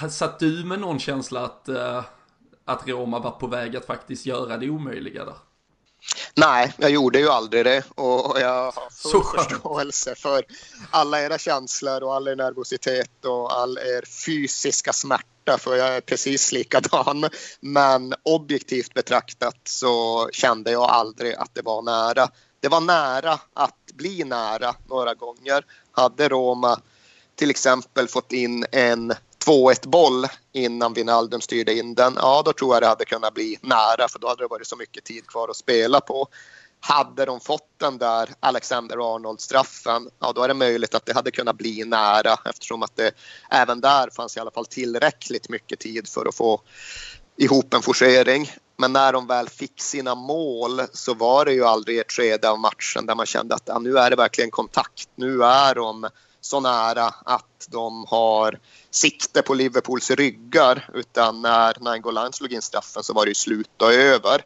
Eh, 0.00 0.08
satt 0.08 0.38
du 0.38 0.64
med 0.64 0.80
någon 0.80 0.98
känsla 0.98 1.44
att, 1.44 1.68
eh, 1.68 2.04
att 2.64 2.88
Roma 2.88 3.18
var 3.18 3.30
på 3.30 3.46
väg 3.46 3.76
att 3.76 3.86
faktiskt 3.86 4.26
göra 4.26 4.56
det 4.56 4.70
omöjliga 4.70 5.24
där? 5.24 5.34
Nej, 6.34 6.72
jag 6.76 6.90
gjorde 6.90 7.18
ju 7.18 7.28
aldrig 7.28 7.64
det 7.64 7.84
och 7.94 8.40
jag 8.40 8.72
har 8.72 8.90
full 8.90 9.22
förståelse 9.22 10.14
för 10.14 10.44
alla 10.90 11.22
era 11.22 11.38
känslor 11.38 12.02
och 12.02 12.14
all 12.14 12.28
er 12.28 12.36
nervositet 12.36 13.24
och 13.24 13.58
all 13.58 13.78
er 13.78 14.04
fysiska 14.26 14.92
smärta 14.92 15.58
för 15.58 15.76
jag 15.76 15.88
är 15.96 16.00
precis 16.00 16.52
likadan. 16.52 17.28
Men 17.60 18.14
objektivt 18.22 18.94
betraktat 18.94 19.60
så 19.64 20.28
kände 20.32 20.70
jag 20.70 20.90
aldrig 20.90 21.34
att 21.34 21.54
det 21.54 21.62
var 21.62 21.82
nära. 21.82 22.28
Det 22.60 22.68
var 22.68 22.80
nära 22.80 23.38
att 23.54 23.92
bli 23.94 24.24
nära 24.24 24.74
några 24.88 25.14
gånger. 25.14 25.64
Hade 25.92 26.28
Roma 26.28 26.80
till 27.36 27.50
exempel 27.50 28.08
fått 28.08 28.32
in 28.32 28.66
en 28.72 29.14
2-1 29.46 29.88
boll 29.88 30.26
innan 30.52 30.92
Wijnaldum 30.92 31.40
styrde 31.40 31.74
in 31.74 31.94
den, 31.94 32.14
ja 32.16 32.42
då 32.44 32.52
tror 32.52 32.74
jag 32.74 32.82
det 32.82 32.86
hade 32.86 33.04
kunnat 33.04 33.34
bli 33.34 33.58
nära 33.62 34.08
för 34.08 34.18
då 34.18 34.28
hade 34.28 34.42
det 34.42 34.48
varit 34.48 34.66
så 34.66 34.76
mycket 34.76 35.04
tid 35.04 35.26
kvar 35.26 35.48
att 35.48 35.56
spela 35.56 36.00
på. 36.00 36.28
Hade 36.80 37.24
de 37.24 37.40
fått 37.40 37.68
den 37.78 37.98
där 37.98 38.28
Alexander 38.40 39.14
Arnold-straffen, 39.14 40.10
ja 40.18 40.32
då 40.32 40.42
är 40.42 40.48
det 40.48 40.54
möjligt 40.54 40.94
att 40.94 41.06
det 41.06 41.14
hade 41.14 41.30
kunnat 41.30 41.56
bli 41.56 41.84
nära 41.84 42.36
eftersom 42.44 42.82
att 42.82 42.96
det 42.96 43.12
även 43.50 43.80
där 43.80 44.10
fanns 44.16 44.36
i 44.36 44.40
alla 44.40 44.50
fall 44.50 44.66
tillräckligt 44.66 45.48
mycket 45.48 45.78
tid 45.78 46.08
för 46.08 46.28
att 46.28 46.34
få 46.34 46.60
ihop 47.36 47.74
en 47.74 47.82
forcering. 47.82 48.52
Men 48.76 48.92
när 48.92 49.12
de 49.12 49.26
väl 49.26 49.48
fick 49.48 49.82
sina 49.82 50.14
mål 50.14 50.82
så 50.92 51.14
var 51.14 51.44
det 51.44 51.52
ju 51.52 51.64
aldrig 51.64 51.98
ett 51.98 52.12
skede 52.12 52.50
av 52.50 52.58
matchen 52.58 53.06
där 53.06 53.14
man 53.14 53.26
kände 53.26 53.54
att 53.54 53.62
ja, 53.64 53.78
nu 53.78 53.98
är 53.98 54.10
det 54.10 54.16
verkligen 54.16 54.50
kontakt. 54.50 55.08
Nu 55.14 55.44
är 55.44 55.74
de 55.74 56.08
så 56.46 56.60
nära 56.60 57.14
att 57.24 57.66
de 57.68 58.06
har 58.08 58.58
sikte 58.90 59.42
på 59.42 59.54
Liverpools 59.54 60.10
ryggar 60.10 60.90
utan 60.94 61.42
när 61.42 61.76
Nangolan 61.80 62.32
slog 62.32 62.52
in 62.52 62.62
straffen 62.62 63.02
så 63.02 63.12
var 63.12 63.24
det 63.24 63.30
ju 63.30 63.34
slut 63.34 63.82
och 63.82 63.92
över. 63.92 64.44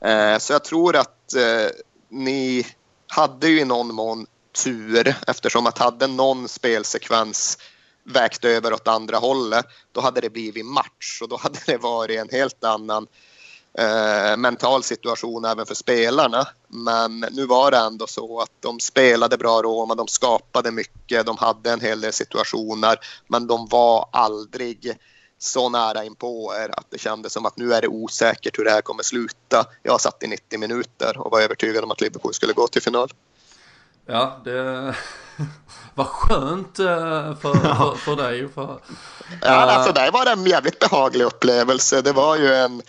Eh, 0.00 0.38
så 0.38 0.52
jag 0.52 0.64
tror 0.64 0.96
att 0.96 1.34
eh, 1.34 1.70
ni 2.08 2.66
hade 3.06 3.48
ju 3.48 3.60
i 3.60 3.64
någon 3.64 3.94
mån 3.94 4.26
tur 4.64 5.16
eftersom 5.26 5.66
att 5.66 5.78
hade 5.78 6.06
någon 6.06 6.48
spelsekvens 6.48 7.58
vägt 8.04 8.44
över 8.44 8.72
åt 8.72 8.88
andra 8.88 9.16
hållet 9.16 9.66
då 9.92 10.00
hade 10.00 10.20
det 10.20 10.30
blivit 10.30 10.66
match 10.66 11.18
och 11.22 11.28
då 11.28 11.36
hade 11.36 11.58
det 11.66 11.76
varit 11.76 12.20
en 12.20 12.28
helt 12.30 12.64
annan 12.64 13.06
eh, 13.78 14.36
mental 14.36 14.82
situation 14.82 15.44
även 15.44 15.66
för 15.66 15.74
spelarna. 15.74 16.48
Men 16.68 17.20
nu 17.20 17.46
var 17.46 17.70
det 17.70 17.76
ändå 17.76 18.06
så 18.06 18.40
att 18.40 18.52
de 18.60 18.80
spelade 18.80 19.36
bra 19.36 19.62
Roma, 19.62 19.94
de 19.94 20.08
skapade 20.08 20.70
mycket, 20.70 21.26
de 21.26 21.36
hade 21.36 21.70
en 21.70 21.80
hel 21.80 22.00
del 22.00 22.12
situationer 22.12 22.96
men 23.26 23.46
de 23.46 23.68
var 23.68 24.08
aldrig 24.12 24.98
så 25.38 25.68
nära 25.68 26.04
in 26.04 26.14
på 26.14 26.54
er 26.56 26.70
att 26.78 26.86
det 26.90 26.98
kändes 26.98 27.32
som 27.32 27.46
att 27.46 27.56
nu 27.56 27.74
är 27.74 27.80
det 27.80 27.88
osäkert 27.88 28.58
hur 28.58 28.64
det 28.64 28.70
här 28.70 28.80
kommer 28.80 29.02
sluta. 29.02 29.66
Jag 29.82 30.00
satt 30.00 30.22
i 30.22 30.26
90 30.26 30.58
minuter 30.58 31.18
och 31.18 31.30
var 31.30 31.40
övertygad 31.40 31.84
om 31.84 31.90
att 31.90 32.00
Liverpool 32.00 32.34
skulle 32.34 32.52
gå 32.52 32.68
till 32.68 32.82
final. 32.82 33.08
Ja, 34.06 34.40
det 34.44 34.62
var 35.94 36.04
skönt 36.04 36.78
eh, 36.78 37.36
för, 37.36 37.54
för, 37.76 37.94
för 37.94 38.16
dig. 38.16 38.48
För, 38.48 38.80
ja, 39.42 39.48
alltså, 39.48 39.92
det 39.92 40.10
var 40.10 40.26
en 40.26 40.46
jävligt 40.46 40.78
behaglig 40.78 41.24
upplevelse. 41.24 42.02
Det 42.02 42.12
var 42.12 42.36
ju 42.36 42.54
en 42.54 42.82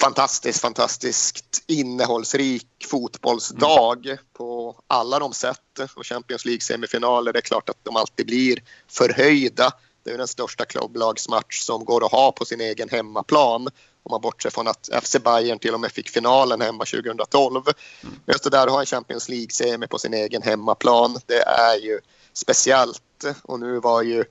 fantastiskt, 0.00 0.60
fantastiskt 0.60 1.62
innehållsrik 1.66 2.66
fotbollsdag 2.90 4.06
mm. 4.06 4.18
på 4.32 4.80
alla 4.86 5.18
de 5.18 5.32
sätt. 5.32 5.78
Och 5.96 6.06
Champions 6.06 6.44
League-semifinaler, 6.44 7.32
det 7.32 7.38
är 7.38 7.42
klart 7.42 7.68
att 7.68 7.84
de 7.84 7.96
alltid 7.96 8.26
blir 8.26 8.62
förhöjda. 8.88 9.72
Det 10.04 10.10
är 10.10 10.18
den 10.18 10.28
största 10.28 10.64
klubblagsmatch 10.64 11.60
som 11.60 11.84
går 11.84 12.04
att 12.04 12.12
ha 12.12 12.32
på 12.32 12.44
sin 12.44 12.60
egen 12.60 12.88
hemmaplan. 12.88 13.68
Om 14.02 14.10
man 14.10 14.20
bortser 14.20 14.50
från 14.50 14.68
att 14.68 14.88
FC 15.02 15.16
Bayern 15.24 15.58
till 15.58 15.74
och 15.74 15.80
med 15.80 15.92
fick 15.92 16.08
finalen 16.08 16.60
hemma 16.60 16.84
2012. 16.84 17.62
Mm. 18.02 18.14
Just 18.26 18.44
det 18.44 18.50
där 18.50 18.66
att 18.66 18.72
ha 18.72 18.80
en 18.80 18.86
Champions 18.86 19.28
League-semi 19.28 19.86
på 19.86 19.98
sin 19.98 20.14
egen 20.14 20.42
hemmaplan, 20.42 21.18
det 21.26 21.42
är 21.42 21.76
ju 21.76 22.00
speciellt. 22.32 23.24
Och 23.42 23.60
nu 23.60 23.80
var 23.80 24.02
ju 24.02 24.24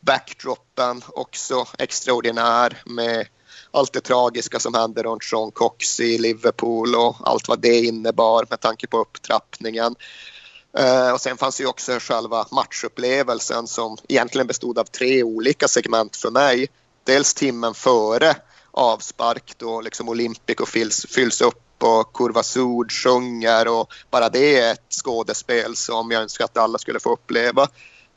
backdropen 0.00 1.02
också 1.08 1.66
extraordinär 1.78 2.82
med 2.86 3.26
allt 3.70 3.92
det 3.92 4.00
tragiska 4.00 4.60
som 4.60 4.74
hände 4.74 5.02
runt 5.02 5.24
Sean 5.24 5.50
Cox 5.50 6.00
i 6.00 6.18
Liverpool 6.18 6.94
och 6.94 7.16
allt 7.20 7.48
vad 7.48 7.60
det 7.60 7.80
innebar 7.80 8.46
med 8.50 8.60
tanke 8.60 8.86
på 8.86 8.98
upptrappningen. 8.98 9.94
Uh, 10.78 11.12
och 11.12 11.20
sen 11.20 11.36
fanns 11.36 11.60
ju 11.60 11.66
också 11.66 11.98
själva 12.00 12.46
matchupplevelsen 12.50 13.66
som 13.66 13.96
egentligen 14.08 14.46
bestod 14.46 14.78
av 14.78 14.84
tre 14.84 15.22
olika 15.22 15.68
segment 15.68 16.16
för 16.16 16.30
mig. 16.30 16.68
Dels 17.04 17.34
timmen 17.34 17.74
före 17.74 18.34
avspark 18.70 19.54
då 19.56 19.80
liksom 19.80 20.08
Olympico 20.08 20.66
fylls, 20.66 21.06
fylls 21.06 21.40
upp 21.40 21.82
och 21.82 22.12
Kurva 22.12 22.42
Sud 22.42 22.92
sjunger 22.92 23.68
och 23.68 23.92
bara 24.10 24.28
det 24.28 24.58
är 24.60 24.72
ett 24.72 24.92
skådespel 25.02 25.76
som 25.76 26.10
jag 26.10 26.22
önskar 26.22 26.44
att 26.44 26.58
alla 26.58 26.78
skulle 26.78 27.00
få 27.00 27.12
uppleva. 27.12 27.68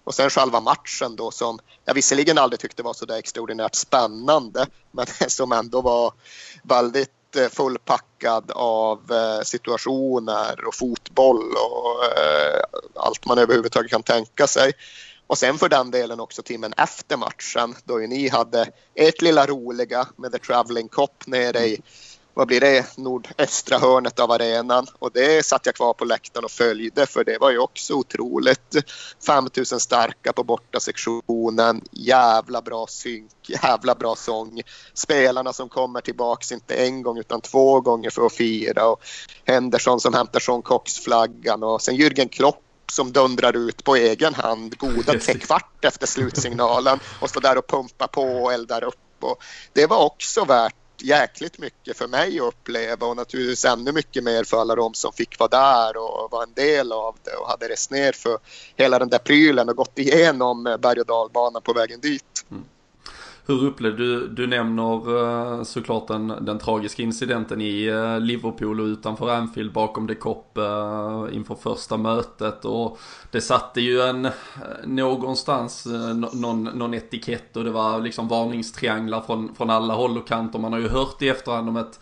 Och 0.05 0.15
sen 0.15 0.29
själva 0.29 0.59
matchen 0.59 1.15
då 1.15 1.31
som 1.31 1.59
jag 1.85 1.93
visserligen 1.93 2.37
aldrig 2.37 2.59
tyckte 2.59 2.83
var 2.83 2.93
så 2.93 3.05
där 3.05 3.17
extraordinärt 3.17 3.75
spännande 3.75 4.67
men 4.91 5.05
som 5.27 5.51
ändå 5.51 5.81
var 5.81 6.13
väldigt 6.63 7.35
eh, 7.35 7.49
fullpackad 7.49 8.51
av 8.51 9.11
eh, 9.11 9.41
situationer 9.43 10.65
och 10.67 10.75
fotboll 10.75 11.51
och 11.51 12.03
eh, 12.17 12.61
allt 12.95 13.25
man 13.25 13.37
överhuvudtaget 13.37 13.91
kan 13.91 14.03
tänka 14.03 14.47
sig. 14.47 14.73
Och 15.27 15.37
sen 15.37 15.57
för 15.57 15.69
den 15.69 15.91
delen 15.91 16.19
också 16.19 16.41
timmen 16.41 16.73
efter 16.77 17.17
matchen 17.17 17.75
då 17.83 18.01
ju 18.01 18.07
ni 18.07 18.29
hade 18.29 18.71
ert 18.95 19.21
lilla 19.21 19.45
roliga 19.45 20.07
med 20.15 20.31
The 20.31 20.39
Travelling 20.39 20.87
Cop 20.87 21.27
nere 21.27 21.65
i 21.65 21.81
vad 22.35 22.47
blir 22.47 22.59
det, 22.59 22.97
nordöstra 22.97 23.79
hörnet 23.79 24.19
av 24.19 24.31
arenan. 24.31 24.87
Och 24.99 25.11
det 25.13 25.45
satt 25.45 25.65
jag 25.65 25.75
kvar 25.75 25.93
på 25.93 26.05
läktaren 26.05 26.45
och 26.45 26.51
följde 26.51 27.05
för 27.05 27.23
det 27.23 27.37
var 27.37 27.51
ju 27.51 27.59
också 27.59 27.93
otroligt. 27.93 28.75
5000 29.27 29.79
starka 29.79 30.33
på 30.33 30.43
borta 30.43 30.79
sektionen, 30.79 31.81
jävla 31.91 32.61
bra 32.61 32.87
synk, 32.87 33.31
jävla 33.63 33.95
bra 33.95 34.15
sång. 34.15 34.61
Spelarna 34.93 35.53
som 35.53 35.69
kommer 35.69 36.01
tillbaks 36.01 36.51
inte 36.51 36.75
en 36.75 37.01
gång 37.01 37.17
utan 37.17 37.41
två 37.41 37.81
gånger 37.81 38.09
för 38.09 38.25
att 38.25 38.33
fira 38.33 38.87
och 38.87 39.01
Henderson 39.45 39.99
som 39.99 40.13
hämtar 40.13 40.39
Sean 40.39 40.61
Cox-flaggan 40.61 41.63
och 41.63 41.81
sen 41.81 41.95
Jürgen 41.95 42.29
Klopp 42.29 42.61
som 42.91 43.11
dundrar 43.11 43.55
ut 43.55 43.83
på 43.83 43.95
egen 43.95 44.33
hand 44.33 44.77
goda 44.77 45.19
tre 45.19 45.33
kvart 45.33 45.85
efter 45.85 46.07
slutsignalen 46.07 46.99
och 47.19 47.29
står 47.29 47.41
där 47.41 47.57
och 47.57 47.67
pumpar 47.67 48.07
på 48.07 48.21
och 48.21 48.53
eldar 48.53 48.83
upp. 48.83 48.95
Och 49.19 49.43
det 49.73 49.85
var 49.87 50.05
också 50.05 50.45
värt 50.45 50.75
jäkligt 51.05 51.57
mycket 51.57 51.97
för 51.97 52.07
mig 52.07 52.39
att 52.39 52.47
uppleva 52.47 53.07
och 53.07 53.15
naturligtvis 53.15 53.65
ännu 53.65 53.91
mycket 53.91 54.23
mer 54.23 54.43
för 54.43 54.61
alla 54.61 54.75
de 54.75 54.93
som 54.93 55.13
fick 55.13 55.39
vara 55.39 55.49
där 55.49 55.97
och 55.97 56.31
var 56.31 56.43
en 56.43 56.53
del 56.53 56.91
av 56.91 57.15
det 57.23 57.35
och 57.35 57.47
hade 57.47 57.69
rest 57.69 57.91
ner 57.91 58.11
för 58.11 58.37
hela 58.75 58.99
den 58.99 59.09
där 59.09 59.17
prylen 59.17 59.69
och 59.69 59.75
gått 59.75 59.99
igenom 59.99 60.63
berg 60.63 60.99
och 60.99 61.05
dalbanan 61.05 61.61
på 61.61 61.73
vägen 61.73 61.99
dit. 61.99 62.34
Hur 63.47 63.63
upplevde 63.63 64.03
du, 64.03 64.27
du 64.27 64.47
nämner 64.47 65.17
eh, 65.17 65.63
såklart 65.63 66.07
den, 66.07 66.27
den 66.27 66.59
tragiska 66.59 67.03
incidenten 67.03 67.61
i 67.61 67.85
eh, 67.85 68.19
Liverpool 68.19 68.79
och 68.79 68.85
utanför 68.85 69.29
Anfield 69.29 69.73
bakom 69.73 70.07
de 70.07 70.15
Kopp 70.15 70.57
eh, 70.57 71.25
inför 71.31 71.55
första 71.55 71.97
mötet 71.97 72.65
och 72.65 72.99
det 73.31 73.41
satte 73.41 73.81
ju 73.81 74.01
en 74.01 74.27
någonstans 74.83 75.87
någon, 76.33 76.63
någon 76.63 76.93
etikett 76.93 77.57
och 77.57 77.63
det 77.63 77.71
var 77.71 78.01
liksom 78.01 78.27
varningstrianglar 78.27 79.21
från, 79.21 79.55
från 79.55 79.69
alla 79.69 79.93
håll 79.93 80.17
och 80.17 80.27
kanter. 80.27 80.59
Man 80.59 80.73
har 80.73 80.79
ju 80.79 80.87
hört 80.87 81.21
i 81.21 81.29
efterhand 81.29 81.69
om 81.69 81.77
ett 81.77 81.99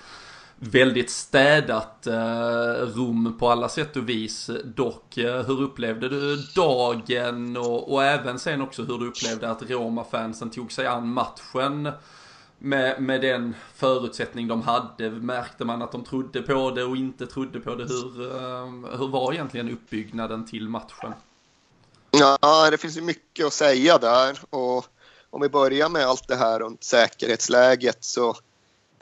väldigt 0.59 1.09
städat 1.09 2.07
eh, 2.07 2.73
rum 2.95 3.35
på 3.39 3.49
alla 3.49 3.69
sätt 3.69 3.97
och 3.97 4.09
vis. 4.09 4.49
Dock, 4.63 5.17
eh, 5.17 5.43
hur 5.45 5.61
upplevde 5.61 6.09
du 6.09 6.37
dagen 6.55 7.57
och, 7.57 7.93
och 7.93 8.03
även 8.03 8.39
sen 8.39 8.61
också 8.61 8.83
hur 8.83 8.97
du 8.97 9.07
upplevde 9.07 9.49
att 9.49 9.69
Roma-fansen 9.69 10.49
tog 10.49 10.71
sig 10.71 10.87
an 10.87 11.07
matchen 11.07 11.91
med, 12.57 13.01
med 13.01 13.21
den 13.21 13.55
förutsättning 13.75 14.47
de 14.47 14.61
hade? 14.61 15.09
Märkte 15.09 15.65
man 15.65 15.81
att 15.81 15.91
de 15.91 16.03
trodde 16.03 16.41
på 16.41 16.71
det 16.71 16.83
och 16.83 16.97
inte 16.97 17.27
trodde 17.27 17.59
på 17.59 17.75
det? 17.75 17.83
Hur, 17.83 18.35
eh, 18.35 18.97
hur 18.97 19.07
var 19.07 19.33
egentligen 19.33 19.69
uppbyggnaden 19.69 20.45
till 20.45 20.69
matchen? 20.69 21.13
Ja, 22.11 22.69
det 22.71 22.77
finns 22.77 22.97
ju 22.97 23.01
mycket 23.01 23.45
att 23.45 23.53
säga 23.53 23.97
där 23.97 24.39
och 24.49 24.85
om 25.29 25.41
vi 25.41 25.49
börjar 25.49 25.89
med 25.89 26.05
allt 26.05 26.27
det 26.27 26.35
här 26.35 26.59
runt 26.59 26.83
säkerhetsläget 26.83 28.03
så 28.03 28.35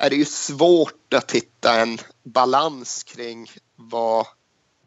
är 0.02 0.10
det 0.10 0.16
ju 0.16 0.26
svårt 0.26 1.14
att 1.14 1.32
hitta 1.32 1.82
en 1.82 1.98
balans 2.24 3.04
kring 3.04 3.52
vad 3.76 4.26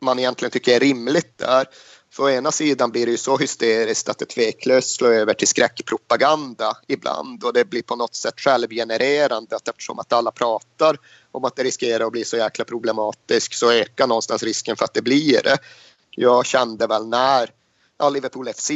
man 0.01 0.19
egentligen 0.19 0.51
tycker 0.51 0.77
är 0.77 0.81
rimligt 0.81 1.39
där. 1.39 1.67
För 2.13 2.23
å 2.23 2.31
ena 2.31 2.53
sidan 2.53 2.91
blir 2.91 3.07
det 3.07 3.13
ju 3.13 3.19
så 3.19 3.37
hysteriskt 3.37 4.09
att 4.09 4.19
det 4.19 4.25
tveklöst 4.25 4.97
slår 4.97 5.13
över 5.13 5.35
till 5.35 5.49
skräckpropaganda 5.49 6.77
ibland 6.87 7.45
och 7.45 7.53
det 7.53 7.65
blir 7.65 7.83
på 7.83 7.97
något 7.97 8.15
sätt 8.15 8.41
självgenererande 8.41 9.57
att 9.57 9.69
eftersom 9.69 9.99
att 9.99 10.13
alla 10.13 10.31
pratar 10.31 10.97
om 11.33 11.45
att 11.45 11.57
det 11.57 11.65
riskerar 11.65 12.07
att 12.07 12.13
bli 12.13 12.25
så 12.25 12.37
jäkla 12.37 12.65
problematiskt 12.65 13.59
så 13.59 13.73
ökar 13.73 14.07
någonstans 14.07 14.43
risken 14.43 14.77
för 14.77 14.85
att 14.85 14.95
det 14.95 15.03
blir 15.03 15.43
det. 15.43 15.59
Jag 16.11 16.47
kände 16.47 16.87
väl 16.87 17.07
när 17.07 17.51
ja, 17.99 18.09
Liverpool 18.09 18.53
FC 18.53 18.71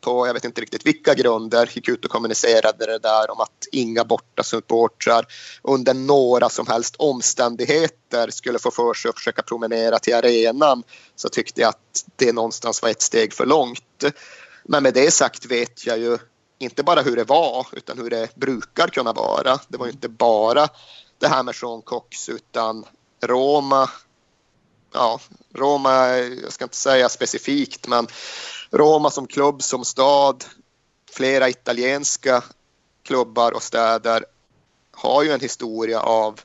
på, 0.00 0.26
jag 0.26 0.34
vet 0.34 0.44
inte 0.44 0.60
riktigt 0.60 0.86
vilka 0.86 1.14
grunder, 1.14 1.70
gick 1.72 1.88
ut 1.88 2.04
och 2.04 2.10
kommunicerade 2.10 2.86
det 2.86 2.98
där 2.98 3.30
om 3.30 3.40
att 3.40 3.66
inga 3.72 4.04
borta 4.04 4.42
supportrar 4.42 5.26
under 5.62 5.94
några 5.94 6.48
som 6.48 6.66
helst 6.66 6.96
omständigheter 6.96 8.30
skulle 8.30 8.58
få 8.58 8.70
för 8.70 8.94
sig 8.94 9.08
att 9.08 9.14
försöka 9.14 9.42
promenera 9.42 9.98
till 9.98 10.14
arenan 10.14 10.82
så 11.16 11.28
tyckte 11.28 11.60
jag 11.60 11.68
att 11.68 12.04
det 12.16 12.32
någonstans 12.32 12.82
var 12.82 12.88
ett 12.88 13.02
steg 13.02 13.32
för 13.32 13.46
långt. 13.46 14.04
Men 14.64 14.82
med 14.82 14.94
det 14.94 15.10
sagt 15.10 15.46
vet 15.46 15.86
jag 15.86 15.98
ju 15.98 16.18
inte 16.58 16.82
bara 16.82 17.02
hur 17.02 17.16
det 17.16 17.24
var 17.24 17.66
utan 17.72 17.98
hur 17.98 18.10
det 18.10 18.34
brukar 18.34 18.88
kunna 18.88 19.12
vara. 19.12 19.58
Det 19.68 19.78
var 19.78 19.86
ju 19.86 19.92
inte 19.92 20.08
bara 20.08 20.68
det 21.18 21.28
här 21.28 21.42
med 21.42 21.54
Sean 21.54 21.82
Cox 21.82 22.28
utan 22.28 22.84
Roma 23.22 23.90
ja, 24.96 25.20
Roma, 25.54 26.08
jag 26.18 26.52
ska 26.52 26.64
inte 26.64 26.76
säga 26.76 27.08
specifikt, 27.08 27.88
men 27.88 28.06
Roma 28.70 29.10
som 29.10 29.26
klubb, 29.26 29.62
som 29.62 29.84
stad, 29.84 30.44
flera 31.10 31.48
italienska 31.48 32.44
klubbar 33.02 33.52
och 33.52 33.62
städer 33.62 34.24
har 34.92 35.22
ju 35.22 35.30
en 35.30 35.40
historia 35.40 36.00
av 36.00 36.40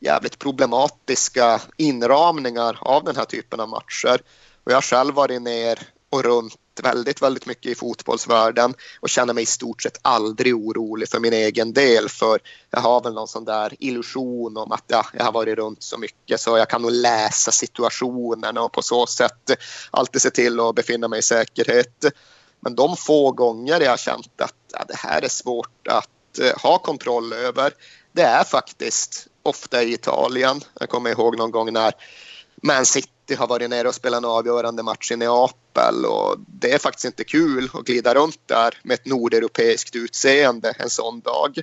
jävligt 0.00 0.38
problematiska 0.38 1.60
inramningar 1.76 2.78
av 2.80 3.04
den 3.04 3.16
här 3.16 3.24
typen 3.24 3.60
av 3.60 3.68
matcher. 3.68 4.22
Och 4.64 4.72
jag 4.72 4.76
har 4.76 4.82
själv 4.82 5.14
varit 5.14 5.42
ner 5.42 5.78
och 6.10 6.24
runt 6.24 6.59
väldigt, 6.80 7.22
väldigt 7.22 7.46
mycket 7.46 7.72
i 7.72 7.74
fotbollsvärlden 7.74 8.74
och 9.00 9.08
känner 9.08 9.34
mig 9.34 9.42
i 9.42 9.46
stort 9.46 9.82
sett 9.82 9.98
aldrig 10.02 10.54
orolig 10.54 11.08
för 11.08 11.20
min 11.20 11.32
egen 11.32 11.72
del 11.72 12.08
för 12.08 12.40
jag 12.70 12.80
har 12.80 13.02
väl 13.02 13.12
någon 13.12 13.28
sån 13.28 13.44
där 13.44 13.74
illusion 13.78 14.56
om 14.56 14.72
att 14.72 14.84
ja, 14.86 15.06
jag 15.12 15.24
har 15.24 15.32
varit 15.32 15.58
runt 15.58 15.82
så 15.82 15.98
mycket 15.98 16.40
så 16.40 16.58
jag 16.58 16.68
kan 16.68 16.82
nog 16.82 16.92
läsa 16.92 17.52
situationerna 17.52 18.62
och 18.62 18.72
på 18.72 18.82
så 18.82 19.06
sätt 19.06 19.50
alltid 19.90 20.22
se 20.22 20.30
till 20.30 20.60
att 20.60 20.74
befinna 20.74 21.08
mig 21.08 21.18
i 21.18 21.22
säkerhet. 21.22 22.04
Men 22.60 22.74
de 22.74 22.96
få 22.96 23.32
gånger 23.32 23.80
jag 23.80 23.90
har 23.90 23.96
känt 23.96 24.40
att 24.40 24.54
ja, 24.72 24.84
det 24.88 24.96
här 24.96 25.22
är 25.22 25.28
svårt 25.28 25.86
att 25.88 26.08
uh, 26.40 26.62
ha 26.62 26.78
kontroll 26.78 27.32
över 27.32 27.72
det 28.12 28.22
är 28.22 28.44
faktiskt 28.44 29.26
ofta 29.42 29.82
i 29.82 29.92
Italien. 29.92 30.60
Jag 30.80 30.88
kommer 30.88 31.10
ihåg 31.10 31.38
någon 31.38 31.50
gång 31.50 31.72
när 31.72 31.92
Man 32.62 32.86
City 32.86 33.08
har 33.34 33.46
varit 33.46 33.70
nere 33.70 33.88
och 33.88 33.94
spelat 33.94 34.18
en 34.18 34.24
avgörande 34.24 34.82
match 34.82 35.12
i 35.12 35.16
Neapel 35.16 36.04
och 36.04 36.36
det 36.46 36.72
är 36.72 36.78
faktiskt 36.78 37.04
inte 37.04 37.24
kul 37.24 37.70
att 37.72 37.84
glida 37.84 38.14
runt 38.14 38.40
där 38.46 38.78
med 38.82 38.94
ett 38.94 39.06
nordeuropeiskt 39.06 39.96
utseende 39.96 40.74
en 40.78 40.90
sån 40.90 41.20
dag. 41.20 41.62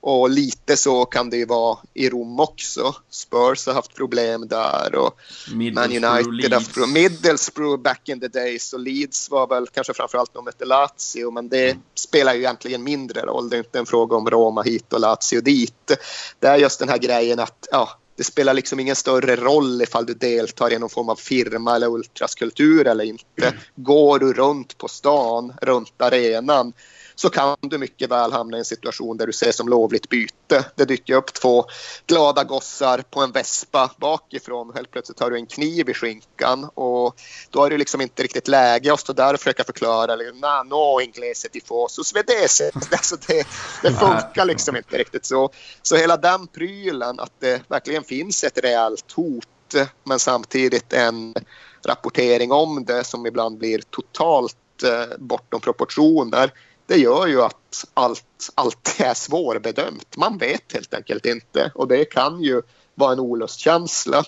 Och 0.00 0.30
lite 0.30 0.76
så 0.76 1.04
kan 1.04 1.30
det 1.30 1.36
ju 1.36 1.44
vara 1.44 1.78
i 1.94 2.10
Rom 2.10 2.40
också. 2.40 2.94
Spurs 3.10 3.66
har 3.66 3.74
haft 3.74 3.94
problem 3.94 4.48
där 4.48 4.94
och 4.94 5.20
Man 5.52 5.84
United 5.84 6.04
har 6.04 6.50
haft 6.50 6.74
problem. 6.74 6.92
Middlesbrough 6.92 7.82
back 7.82 8.08
in 8.08 8.20
the 8.20 8.28
days 8.28 8.72
och 8.72 8.80
Leeds 8.80 9.30
var 9.30 9.46
väl 9.46 9.66
kanske 9.66 9.94
framförallt 9.94 10.34
de 10.34 10.44
mötte 10.44 10.64
Lazio 10.64 11.30
men 11.30 11.48
det 11.48 11.70
mm. 11.70 11.82
spelar 11.94 12.34
ju 12.34 12.40
egentligen 12.40 12.82
mindre 12.82 13.20
roll. 13.20 13.50
Det 13.50 13.56
är 13.56 13.58
inte 13.58 13.78
en 13.78 13.86
fråga 13.86 14.16
om 14.16 14.30
Roma 14.30 14.62
hit 14.62 14.92
och 14.92 15.00
Lazio 15.00 15.40
dit. 15.40 15.92
Det 16.38 16.46
är 16.46 16.56
just 16.56 16.78
den 16.78 16.88
här 16.88 16.98
grejen 16.98 17.40
att 17.40 17.68
ja, 17.70 17.98
det 18.18 18.24
spelar 18.24 18.54
liksom 18.54 18.80
ingen 18.80 18.96
större 18.96 19.36
roll 19.36 19.82
ifall 19.82 20.06
du 20.06 20.14
deltar 20.14 20.72
i 20.72 20.78
någon 20.78 20.90
form 20.90 21.08
av 21.08 21.16
firma 21.16 21.76
eller 21.76 21.86
ultraskultur 21.86 22.86
eller 22.86 23.04
inte. 23.04 23.24
Mm. 23.42 23.54
Går 23.74 24.18
du 24.18 24.32
runt 24.32 24.78
på 24.78 24.88
stan, 24.88 25.52
runt 25.62 26.02
arenan 26.02 26.72
så 27.18 27.30
kan 27.30 27.56
du 27.60 27.78
mycket 27.78 28.10
väl 28.10 28.32
hamna 28.32 28.56
i 28.56 28.58
en 28.58 28.64
situation 28.64 29.16
där 29.16 29.26
du 29.26 29.32
ser 29.32 29.52
som 29.52 29.68
lovligt 29.68 30.08
byte. 30.08 30.64
Det 30.74 30.84
dyker 30.84 31.14
upp 31.14 31.34
två 31.34 31.64
glada 32.06 32.44
gossar 32.44 33.02
på 33.10 33.20
en 33.20 33.32
vespa 33.32 33.90
bakifrån 33.96 34.68
och 34.68 34.76
helt 34.76 34.90
plötsligt 34.90 35.20
har 35.20 35.30
du 35.30 35.36
en 35.36 35.46
kniv 35.46 35.88
i 35.88 35.94
skinkan 35.94 36.70
och 36.74 37.20
då 37.50 37.64
är 37.64 37.70
det 37.70 37.78
liksom 37.78 38.00
inte 38.00 38.22
riktigt 38.22 38.48
läge 38.48 38.92
att 38.92 39.00
stå 39.00 39.12
där 39.12 39.34
och 39.34 39.40
försöka 39.40 39.64
förklara. 39.64 40.16
Nah, 40.16 40.64
no 40.64 41.00
inglese 41.00 41.48
tifoso 41.48 42.04
svedese. 42.04 42.70
Alltså 42.90 43.16
det, 43.26 43.46
det 43.82 43.92
funkar 43.92 44.44
liksom 44.44 44.76
inte 44.76 44.98
riktigt 44.98 45.26
så. 45.26 45.50
Så 45.82 45.96
hela 45.96 46.16
den 46.16 46.46
prylen 46.46 47.20
att 47.20 47.32
det 47.40 47.62
verkligen 47.68 48.04
finns 48.04 48.44
ett 48.44 48.58
reellt 48.58 49.12
hot 49.12 49.46
men 50.04 50.18
samtidigt 50.18 50.92
en 50.92 51.34
rapportering 51.84 52.52
om 52.52 52.84
det 52.84 53.04
som 53.04 53.26
ibland 53.26 53.58
blir 53.58 53.82
totalt 53.90 54.82
eh, 54.82 55.16
bortom 55.18 55.60
proportioner 55.60 56.52
det 56.88 56.96
gör 56.96 57.26
ju 57.26 57.42
att 57.42 57.84
allt 57.94 58.50
alltid 58.54 59.06
är 59.06 59.14
svårbedömt. 59.14 60.16
Man 60.16 60.38
vet 60.38 60.72
helt 60.72 60.94
enkelt 60.94 61.26
inte 61.26 61.72
och 61.74 61.88
det 61.88 62.04
kan 62.04 62.42
ju 62.42 62.62
vara 62.94 63.12
en 63.12 63.20
olustkänsla. 63.20 64.24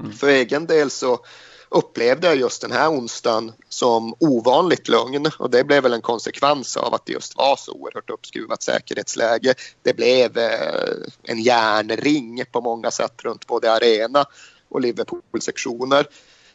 Mm. 0.00 0.12
För 0.12 0.28
egen 0.28 0.66
del 0.66 0.90
så 0.90 1.24
upplevde 1.68 2.26
jag 2.26 2.36
just 2.36 2.62
den 2.62 2.72
här 2.72 2.90
onsdagen 2.90 3.52
som 3.68 4.14
ovanligt 4.20 4.88
lugn 4.88 5.30
och 5.38 5.50
det 5.50 5.64
blev 5.64 5.82
väl 5.82 5.92
en 5.92 6.00
konsekvens 6.00 6.76
av 6.76 6.94
att 6.94 7.06
det 7.06 7.12
just 7.12 7.36
var 7.36 7.56
så 7.56 7.72
oerhört 7.72 8.10
uppskruvat 8.10 8.62
säkerhetsläge. 8.62 9.54
Det 9.82 9.96
blev 9.96 10.38
eh, 10.38 10.94
en 11.22 11.42
järnring 11.42 12.44
på 12.52 12.60
många 12.60 12.90
sätt 12.90 13.22
runt 13.22 13.46
både 13.46 13.72
arena 13.72 14.24
och 14.68 14.80
Liverpool-sektioner. 14.80 16.06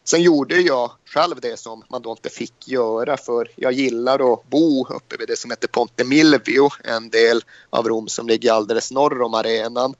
Sen 0.08 0.22
gjorde 0.22 0.62
jag 0.62 0.92
själv 1.06 1.42
det 1.42 1.60
som 1.60 1.84
man 1.90 2.02
då 2.02 2.12
inte 2.12 2.30
fick 2.30 2.68
göra 2.68 3.18
för 3.18 3.52
jag 3.56 3.74
gillar 3.74 4.34
att 4.34 4.50
bo 4.50 4.88
uppe 4.88 5.18
vid 5.20 5.28
det 5.28 5.36
som 5.36 5.52
heter 5.52 5.68
Ponte 5.68 6.04
Milvio, 6.04 6.70
en 6.84 7.10
del 7.10 7.42
av 7.70 7.88
Rom 7.88 8.08
som 8.08 8.28
ligger 8.28 8.52
alldeles 8.52 8.92
norr 8.92 9.22
om 9.22 9.34
arenan. 9.34 9.96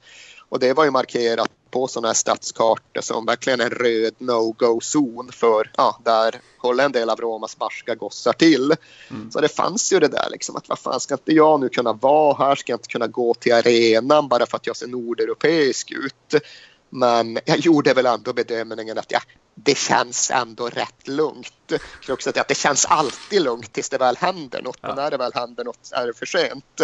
Och 0.48 0.58
det 0.58 0.72
var 0.72 0.84
ju 0.84 0.90
markerat 0.90 1.50
på 1.70 1.88
sådana 1.88 2.08
här 2.08 2.14
stadskartor 2.14 3.00
som 3.00 3.26
verkligen 3.26 3.60
en 3.60 3.70
röd 3.70 4.14
no-go-zon 4.18 5.32
för 5.32 5.72
ja, 5.76 6.00
där 6.04 6.40
håller 6.58 6.84
en 6.84 6.92
del 6.92 7.10
av 7.10 7.20
Romas 7.20 7.58
barska 7.58 7.94
gossar 7.94 8.32
till. 8.32 8.74
Mm. 9.10 9.30
Så 9.30 9.40
det 9.40 9.48
fanns 9.48 9.92
ju 9.92 10.00
det 10.00 10.08
där 10.08 10.28
liksom 10.30 10.56
att 10.56 10.68
vad 10.68 10.78
fan 10.78 11.00
ska 11.00 11.14
inte 11.14 11.32
jag 11.32 11.60
nu 11.60 11.68
kunna 11.68 11.92
vara 11.92 12.46
här? 12.46 12.54
Ska 12.54 12.72
jag 12.72 12.78
inte 12.78 12.88
kunna 12.88 13.06
gå 13.06 13.34
till 13.34 13.52
arenan 13.52 14.28
bara 14.28 14.46
för 14.46 14.56
att 14.56 14.66
jag 14.66 14.76
ser 14.76 14.86
nordeuropeisk 14.86 15.90
ut? 15.90 16.42
Men 16.90 17.38
jag 17.44 17.58
gjorde 17.58 17.94
väl 17.94 18.06
ändå 18.06 18.32
bedömningen 18.32 18.98
att 18.98 19.12
ja, 19.12 19.20
det 19.62 19.78
känns 19.78 20.30
ändå 20.30 20.68
rätt 20.68 21.08
lugnt. 21.08 21.72
Också 22.08 22.32
säga 22.32 22.40
att 22.40 22.48
det 22.48 22.54
känns 22.54 22.86
alltid 22.86 23.42
lugnt 23.42 23.72
tills 23.72 23.88
det 23.88 23.98
väl 23.98 24.16
händer 24.16 24.62
något. 24.62 24.78
Ja. 24.80 24.94
När 24.94 25.10
det 25.10 25.16
väl 25.16 25.32
händer 25.34 25.64
något 25.64 25.92
är 25.92 26.06
det 26.06 26.12
för 26.14 26.26
sent. 26.26 26.80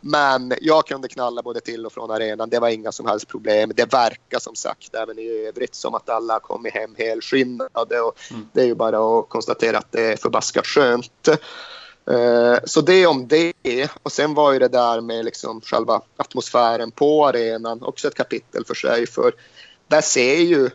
Men 0.00 0.54
jag 0.60 0.86
kunde 0.86 1.08
knalla 1.08 1.42
både 1.42 1.60
till 1.60 1.86
och 1.86 1.92
från 1.92 2.10
arenan. 2.10 2.50
Det 2.50 2.58
var 2.58 2.68
inga 2.68 2.92
som 2.92 3.06
helst 3.06 3.28
problem. 3.28 3.72
Det 3.76 3.92
verkar 3.92 4.38
som 4.38 4.54
sagt 4.54 4.94
även 4.94 5.18
i 5.18 5.28
övrigt 5.28 5.74
som 5.74 5.94
att 5.94 6.08
alla 6.10 6.40
kommit 6.40 6.74
hem 6.74 6.94
helskinnade. 6.98 8.00
Och 8.00 8.18
mm. 8.30 8.48
Det 8.52 8.60
är 8.60 8.66
ju 8.66 8.74
bara 8.74 9.18
att 9.18 9.28
konstatera 9.28 9.78
att 9.78 9.92
det 9.92 10.12
är 10.12 10.16
förbaskat 10.16 10.66
skönt. 10.66 11.28
Eh, 12.10 12.56
så 12.64 12.80
det 12.80 13.06
om 13.06 13.28
det. 13.28 13.88
Och 14.02 14.12
sen 14.12 14.34
var 14.34 14.52
ju 14.52 14.58
det 14.58 14.68
där 14.68 15.00
med 15.00 15.24
liksom 15.24 15.60
själva 15.60 16.02
atmosfären 16.16 16.90
på 16.90 17.26
arenan 17.26 17.82
också 17.82 18.08
ett 18.08 18.14
kapitel 18.14 18.64
för 18.64 18.74
sig. 18.74 19.06
För 19.06 19.32
där 19.88 20.00
ser 20.00 20.36
ju 20.36 20.70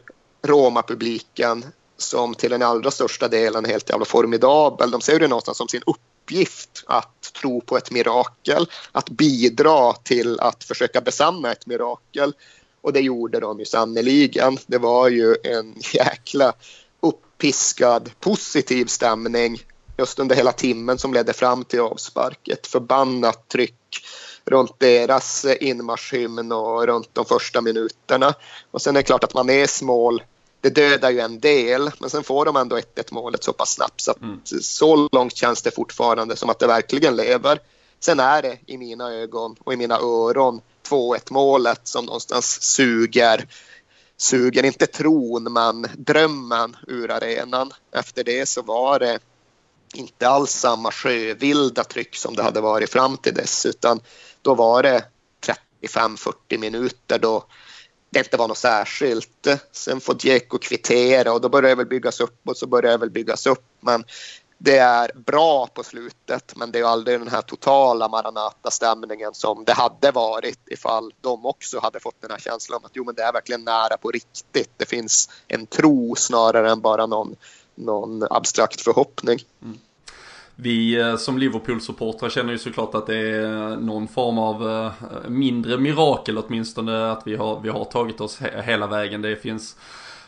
Roma-publiken 0.46 1.66
som 1.98 2.36
till 2.36 2.50
den 2.50 2.62
allra 2.62 2.92
största 2.92 3.28
delen 3.28 3.66
är 3.66 3.70
helt 3.70 3.90
jävla 3.90 4.06
formidabel. 4.06 4.92
De 4.92 5.02
ser 5.02 5.20
det 5.20 5.28
någonstans 5.28 5.58
som 5.58 5.68
sin 5.68 5.82
uppgift 5.86 6.84
att 6.88 7.34
tro 7.42 7.62
på 7.62 7.78
ett 7.78 7.92
mirakel, 7.92 8.68
att 8.92 9.10
bidra 9.10 9.94
till 9.94 10.40
att 10.40 10.64
försöka 10.64 11.02
besanna 11.02 11.52
ett 11.52 11.66
mirakel. 11.66 12.34
Och 12.82 12.94
det 12.94 13.00
gjorde 13.00 13.40
de 13.40 13.60
ju 13.60 13.66
sannerligen. 13.66 14.58
Det 14.68 14.78
var 14.78 15.10
ju 15.10 15.36
en 15.44 15.76
jäkla 15.94 16.54
uppiskad 17.00 18.12
positiv 18.20 18.86
stämning 18.86 19.64
just 19.98 20.20
under 20.20 20.36
hela 20.36 20.52
timmen 20.52 20.98
som 20.98 21.14
ledde 21.14 21.34
fram 21.34 21.64
till 21.64 21.80
avspark. 21.80 22.48
Ett 22.48 22.68
förbannat 22.68 23.48
tryck 23.48 24.06
runt 24.46 24.80
deras 24.80 25.46
inmarschhymn 25.46 26.52
och 26.52 26.88
runt 26.88 27.10
de 27.14 27.26
första 27.26 27.62
minuterna. 27.62 28.34
Och 28.72 28.82
sen 28.82 28.96
är 28.96 29.00
det 29.00 29.04
klart 29.04 29.24
att 29.24 29.34
man 29.34 29.50
är 29.50 29.68
smål 29.68 30.24
det 30.65 30.75
dödar 30.75 31.12
ju 31.12 31.19
en 31.19 31.39
del, 31.39 31.91
men 31.99 32.10
sen 32.10 32.23
får 32.23 32.45
de 32.45 32.56
ändå 32.56 32.78
1-1 32.78 32.84
målet 33.12 33.43
så 33.43 33.54
pass 33.54 33.73
snabbt 33.73 34.01
så 34.01 34.13
mm. 34.21 34.41
så 34.62 35.10
långt 35.12 35.36
känns 35.36 35.62
det 35.62 35.71
fortfarande 35.71 36.36
som 36.36 36.49
att 36.49 36.60
det 36.60 36.67
verkligen 36.67 37.15
lever. 37.15 37.60
Sen 37.99 38.19
är 38.19 38.41
det 38.41 38.58
i 38.65 38.78
mina 38.78 39.13
ögon 39.13 39.56
och 39.60 39.73
i 39.73 39.78
mina 39.78 39.95
öron 39.95 40.62
2-1 40.89 41.19
målet 41.30 41.82
som 41.84 42.06
någonstans 42.06 42.62
suger 42.62 43.47
suger 44.17 44.63
inte 44.65 44.86
tron 44.86 45.54
men 45.54 45.88
drömmen 45.97 46.75
ur 46.88 47.12
arenan. 47.12 47.71
Efter 47.91 48.23
det 48.23 48.45
så 48.45 48.62
var 48.62 48.99
det 48.99 49.19
inte 49.93 50.28
alls 50.28 50.51
samma 50.51 50.91
sjövilda 50.91 51.84
tryck 51.84 52.15
som 52.15 52.36
det 52.36 52.43
hade 52.43 52.62
varit 52.62 52.89
fram 52.89 53.17
till 53.17 53.34
dess 53.34 53.65
utan 53.65 53.99
då 54.41 54.56
var 54.56 54.84
det 54.84 55.06
35-40 55.82 56.58
minuter 56.58 57.19
då 57.19 57.45
det 58.19 58.25
inte 58.25 58.38
var 58.38 58.47
något 58.47 58.58
särskilt. 58.58 59.47
Sen 59.71 60.01
får 60.01 60.13
Dieko 60.13 60.58
kvittera 60.58 61.34
och 61.34 61.41
då 61.41 61.49
börjar 61.49 61.69
det 61.69 61.75
väl 61.75 61.86
byggas 61.86 62.19
upp 62.19 62.39
och 62.45 62.58
så 62.58 62.67
börjar 62.67 62.91
det 62.91 62.97
väl 62.97 63.10
byggas 63.10 63.47
upp. 63.47 63.65
Men 63.80 64.04
det 64.58 64.78
är 64.78 65.12
bra 65.15 65.67
på 65.67 65.84
slutet 65.84 66.56
men 66.56 66.71
det 66.71 66.80
är 66.80 66.84
aldrig 66.84 67.19
den 67.19 67.28
här 67.28 67.41
totala 67.41 68.08
Maranata-stämningen 68.08 69.34
som 69.34 69.63
det 69.65 69.73
hade 69.73 70.12
varit 70.12 70.60
ifall 70.65 71.13
de 71.21 71.45
också 71.45 71.80
hade 71.80 71.99
fått 71.99 72.21
den 72.21 72.32
här 72.32 72.39
känslan 72.39 72.78
om 72.78 72.86
att 72.86 72.91
jo 72.93 73.04
men 73.04 73.15
det 73.15 73.23
är 73.23 73.34
verkligen 73.34 73.63
nära 73.63 73.97
på 73.97 74.12
riktigt. 74.12 74.71
Det 74.78 74.86
finns 74.86 75.30
en 75.47 75.65
tro 75.65 76.15
snarare 76.15 76.71
än 76.71 76.82
bara 76.82 77.06
någon 77.06 77.36
någon 77.75 78.23
abstrakt 78.30 78.82
förhoppning. 78.82 79.39
Mm. 79.63 79.80
Vi 80.56 81.00
eh, 81.00 81.15
som 81.15 81.38
Liverpool-supportrar 81.38 82.30
känner 82.30 82.52
ju 82.52 82.58
såklart 82.58 82.96
att 82.96 83.08
det 83.08 83.18
är 83.18 83.78
någon 83.78 84.08
form 84.08 84.38
av 84.38 84.70
eh, 84.70 84.91
mindre 85.30 85.78
mirakel 85.78 86.38
åtminstone 86.38 87.12
att 87.12 87.28
vi 87.28 87.36
har, 87.36 87.60
vi 87.60 87.70
har 87.70 87.86
tagit 87.86 88.22
oss 88.22 88.39
hela 88.63 88.88
vägen. 88.88 89.22
Det 89.22 89.36
finns 89.36 89.78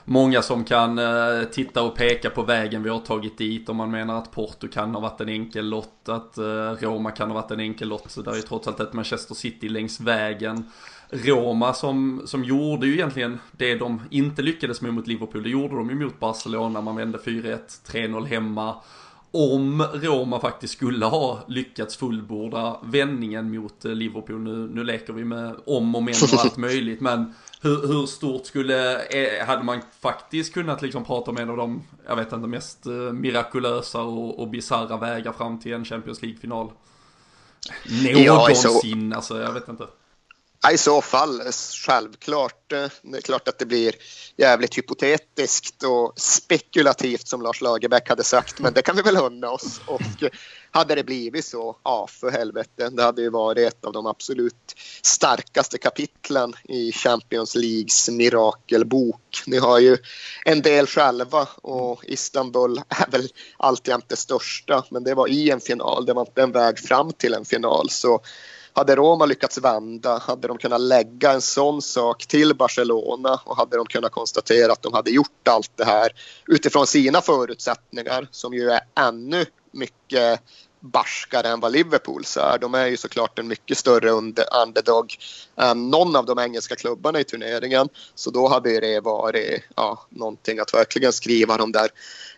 många 0.10 0.42
som 0.42 0.64
kan 0.64 1.00
eh, 1.00 1.44
titta 1.52 1.82
och 1.82 1.96
peka 1.96 2.30
på 2.30 2.44
vägen 2.44 2.84
vi 2.84 2.90
har 2.90 3.00
tagit 3.00 3.38
dit. 3.38 3.70
Om 3.70 3.78
man 3.78 3.92
menar 3.92 4.18
att 4.18 4.32
Porto 4.32 4.68
kan 4.68 4.94
ha 4.94 5.02
varit 5.02 5.22
en 5.22 5.30
enkel 5.30 5.70
lott, 5.70 6.10
att 6.10 6.38
eh, 6.38 6.72
Roma 6.80 7.12
kan 7.12 7.32
ha 7.32 7.42
varit 7.42 7.52
en 7.52 7.60
enkel 7.60 7.88
lott. 7.88 8.12
Så 8.12 8.22
där 8.22 8.32
är 8.32 8.36
ju 8.36 8.42
trots 8.42 8.68
allt 8.68 8.80
ett 8.80 8.94
Manchester 8.94 9.36
City 9.36 9.70
längs 9.70 10.00
vägen. 10.00 10.72
Roma 11.10 11.74
som, 11.74 12.22
som 12.26 12.44
gjorde 12.44 12.88
ju 12.88 12.94
egentligen 12.94 13.40
det 13.52 13.76
de 13.76 14.02
inte 14.10 14.42
lyckades 14.42 14.82
med 14.82 14.94
mot 14.94 15.08
Liverpool. 15.08 15.44
Det 15.44 15.50
gjorde 15.50 15.76
de 15.76 15.90
ju 15.90 15.96
mot 15.96 16.20
Barcelona. 16.20 16.82
Man 16.82 16.96
vände 16.96 17.18
4-1, 17.18 17.58
3-0 17.92 18.26
hemma 18.26 18.76
om 19.32 19.82
Roma 19.94 20.40
faktiskt 20.40 20.74
skulle 20.74 21.06
ha 21.06 21.44
lyckats 21.48 21.98
fullborda 21.98 22.80
vändningen 22.84 23.56
mot 23.56 23.86
eh, 23.86 23.92
Liverpool, 23.92 24.40
nu, 24.40 24.70
nu 24.74 24.84
leker 24.84 25.14
vi 25.14 25.24
med 25.24 25.56
om 25.66 25.96
och 25.96 26.04
men 26.04 26.14
och 26.24 26.40
allt 26.40 26.58
möjligt, 26.58 27.02
men 27.02 27.34
hur, 27.62 27.88
hur, 27.88 28.06
stort 28.06 28.46
skulle, 28.46 29.06
eh, 29.06 29.46
hade 29.46 29.64
man 29.64 29.82
faktiskt 30.00 30.54
kunnat 30.54 30.82
liksom 30.82 31.06
prata 31.06 31.32
om 31.32 31.38
en 31.38 31.50
av 31.50 31.58
de, 31.58 31.84
jag 32.08 32.16
vet 32.16 32.34
inte, 32.34 32.48
mest 32.48 32.86
eh, 32.86 32.92
mirakulösa 32.94 34.02
och, 34.02 34.40
och 34.40 34.48
bisarra 34.48 34.98
vägar 34.98 35.32
fram 35.32 35.60
till 35.60 35.74
en 35.74 35.86
Champions 35.86 36.22
League-final? 36.22 36.72
Någonsin, 38.26 39.10
ja, 39.12 39.16
alltså 39.16 39.42
jag 39.42 39.54
vet 39.54 39.70
inte. 39.70 39.88
I 40.74 40.78
så 40.78 41.02
fall, 41.02 41.42
självklart. 41.86 42.72
Eh, 42.72 42.88
det 43.02 43.18
är 43.18 43.22
klart 43.22 43.48
att 43.48 43.60
det 43.60 43.66
blir 43.66 43.96
jävligt 44.38 44.78
hypotetiskt 44.78 45.84
och 45.84 46.14
spekulativt 46.20 47.28
som 47.28 47.42
Lars 47.42 47.62
Lagerbäck 47.62 48.10
hade 48.10 48.24
sagt, 48.24 48.60
men 48.60 48.74
det 48.74 48.82
kan 48.82 48.96
vi 48.96 49.02
väl 49.02 49.18
unna 49.18 49.50
oss. 49.50 49.82
Och 49.86 50.02
hade 50.72 50.96
det 50.96 51.04
blivit 51.04 51.46
så, 51.46 51.78
ja 51.84 52.08
för 52.12 52.32
helvete, 52.32 52.90
det 52.90 53.04
hade 53.04 53.22
ju 53.22 53.30
varit 53.30 53.74
ett 53.74 53.86
av 53.86 53.94
de 53.94 54.06
absolut 54.06 54.76
starkaste 55.02 55.78
kapitlen 55.78 56.54
i 56.64 56.92
Champions 56.92 57.56
Leagues 57.56 58.10
mirakelbok. 58.10 59.44
Ni 59.46 59.58
har 59.58 59.80
ju 59.80 59.98
en 60.46 60.62
del 60.62 60.88
själva 60.88 61.48
och 61.62 62.06
Istanbul 62.06 62.82
är 62.90 63.12
väl 63.12 63.30
alltjämt 63.58 64.10
det 64.10 64.16
största, 64.16 64.86
men 64.90 65.04
det 65.04 65.14
var 65.14 65.28
i 65.28 65.50
en 65.50 65.60
final, 65.60 66.06
det 66.06 66.14
var 66.14 66.22
inte 66.22 66.42
en 66.42 66.52
väg 66.52 66.80
fram 66.80 67.14
till 67.14 67.34
en 67.34 67.46
final. 67.46 67.90
Så 67.90 68.22
hade 68.78 68.96
Roma 68.96 69.26
lyckats 69.26 69.58
vända, 69.58 70.18
hade 70.18 70.48
de 70.48 70.58
kunnat 70.58 70.82
lägga 70.82 71.32
en 71.32 71.42
sån 71.42 71.82
sak 71.82 72.28
till 72.28 72.56
Barcelona 72.56 73.42
och 73.46 73.58
hade 73.58 73.78
de 73.78 73.86
kunnat 73.86 74.12
konstatera 74.12 74.72
att 74.72 74.82
de 74.82 74.94
hade 74.94 75.12
gjort 75.12 75.48
allt 75.48 75.72
det 75.76 75.86
här 75.86 76.12
utifrån 76.48 76.88
sina 76.88 77.22
förutsättningar 77.22 78.28
som 78.32 78.54
ju 78.54 78.70
är 78.70 78.82
ännu 78.96 79.46
mycket 79.72 80.42
barskare 80.80 81.48
än 81.50 81.60
vad 81.60 81.72
Liverpools 81.72 82.38
är. 82.38 82.58
De 82.58 82.74
är 82.74 82.86
ju 82.86 82.98
såklart 82.98 83.40
en 83.40 83.48
mycket 83.48 83.78
större 83.78 84.10
underdog 84.10 85.16
än 85.56 85.90
någon 85.90 86.16
av 86.16 86.26
de 86.26 86.40
engelska 86.40 86.76
klubbarna 86.76 87.20
i 87.20 87.24
turneringen. 87.24 87.90
Så 88.16 88.32
då 88.32 88.48
hade 88.48 88.80
det 88.80 89.00
varit 89.00 89.64
ja, 89.76 90.06
någonting 90.10 90.60
att 90.60 90.74
verkligen 90.74 91.14
skriva 91.14 91.58
de 91.58 91.72
där 91.72 91.90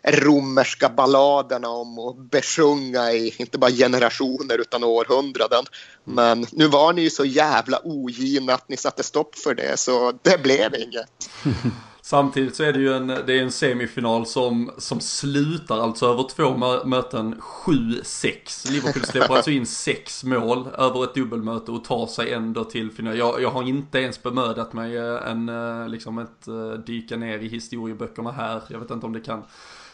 romerska 0.04 0.90
balladerna 0.90 1.70
om 1.70 2.00
att 2.00 2.18
besjunga 2.18 3.12
i 3.12 3.36
inte 3.38 3.58
bara 3.58 3.72
generationer 3.72 4.58
utan 4.58 4.84
århundraden. 4.84 5.66
Men 6.04 6.46
nu 6.52 6.68
var 6.68 6.94
ni 6.94 7.02
ju 7.02 7.10
så 7.10 7.26
jävla 7.26 7.80
ogina 7.84 8.54
att 8.54 8.70
ni 8.70 8.78
satte 8.78 9.04
stopp 9.04 9.36
för 9.36 9.56
det 9.56 9.80
så 9.80 10.14
det 10.22 10.44
blev 10.44 10.76
inget. 10.76 11.30
Samtidigt 12.10 12.56
så 12.56 12.64
är 12.64 12.74
det 12.74 12.80
ju 12.80 12.94
en, 12.94 13.08
det 13.08 13.40
är 13.40 13.42
en 13.42 13.52
semifinal 13.52 14.26
som, 14.26 14.72
som 14.78 15.00
slutar 15.00 15.80
alltså 15.80 16.06
över 16.06 16.24
två 16.24 16.58
möten 16.86 17.36
7-6. 17.36 18.72
Liverpool 18.72 19.04
släpper 19.04 19.36
alltså 19.36 19.52
in 19.52 19.66
sex 19.66 20.24
mål 20.24 20.68
över 20.78 21.04
ett 21.04 21.14
dubbelmöte 21.14 21.72
och 21.72 21.84
tar 21.84 22.08
sig 22.08 22.34
ändå 22.34 22.64
till 22.64 22.92
final. 22.92 23.18
Jag, 23.18 23.42
jag 23.42 23.52
har 23.52 23.64
inte 23.64 24.00
ens 24.00 24.24
bemödat 24.24 24.74
mig 24.74 24.98
eh, 24.98 25.32
en, 25.32 25.50
eh, 25.50 25.90
liksom 25.90 26.20
ett 26.20 26.48
eh, 26.48 26.72
dyka 26.72 27.18
ner 27.18 27.40
i 27.40 27.48
historieböckerna 27.48 28.32
här. 28.32 28.62
Jag 28.68 28.80
vet 28.80 28.92
inte 28.92 29.06
om 29.06 29.14
det 29.14 29.22
kan 29.22 29.44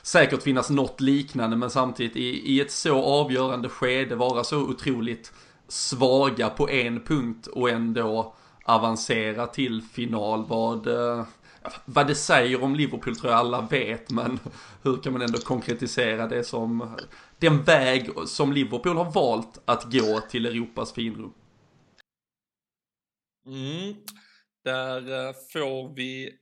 säkert 0.01 0.43
finnas 0.43 0.69
något 0.69 1.01
liknande 1.01 1.55
men 1.55 1.69
samtidigt 1.69 2.15
i, 2.15 2.53
i 2.53 2.61
ett 2.61 2.71
så 2.71 3.03
avgörande 3.03 3.69
skede 3.69 4.15
vara 4.15 4.43
så 4.43 4.57
otroligt 4.57 5.33
svaga 5.67 6.49
på 6.49 6.69
en 6.69 7.03
punkt 7.03 7.47
och 7.47 7.69
ändå 7.69 8.35
avancera 8.63 9.47
till 9.47 9.81
final. 9.81 10.45
Vad, 10.47 10.87
vad 11.85 12.07
det 12.07 12.15
säger 12.15 12.63
om 12.63 12.75
Liverpool 12.75 13.15
tror 13.15 13.31
jag 13.31 13.39
alla 13.39 13.61
vet, 13.61 14.11
men 14.11 14.39
hur 14.83 14.97
kan 14.97 15.13
man 15.13 15.21
ändå 15.21 15.37
konkretisera 15.37 16.27
det 16.27 16.43
som 16.43 16.97
den 17.39 17.63
väg 17.63 18.09
som 18.27 18.53
Liverpool 18.53 18.97
har 18.97 19.11
valt 19.11 19.61
att 19.65 19.83
gå 19.83 20.21
till 20.29 20.45
Europas 20.45 20.93
finrum? 20.93 21.33
Mm. 23.47 23.95
Där 24.63 25.27
eh, 25.27 25.33
får 25.53 25.95
vi 25.95 26.33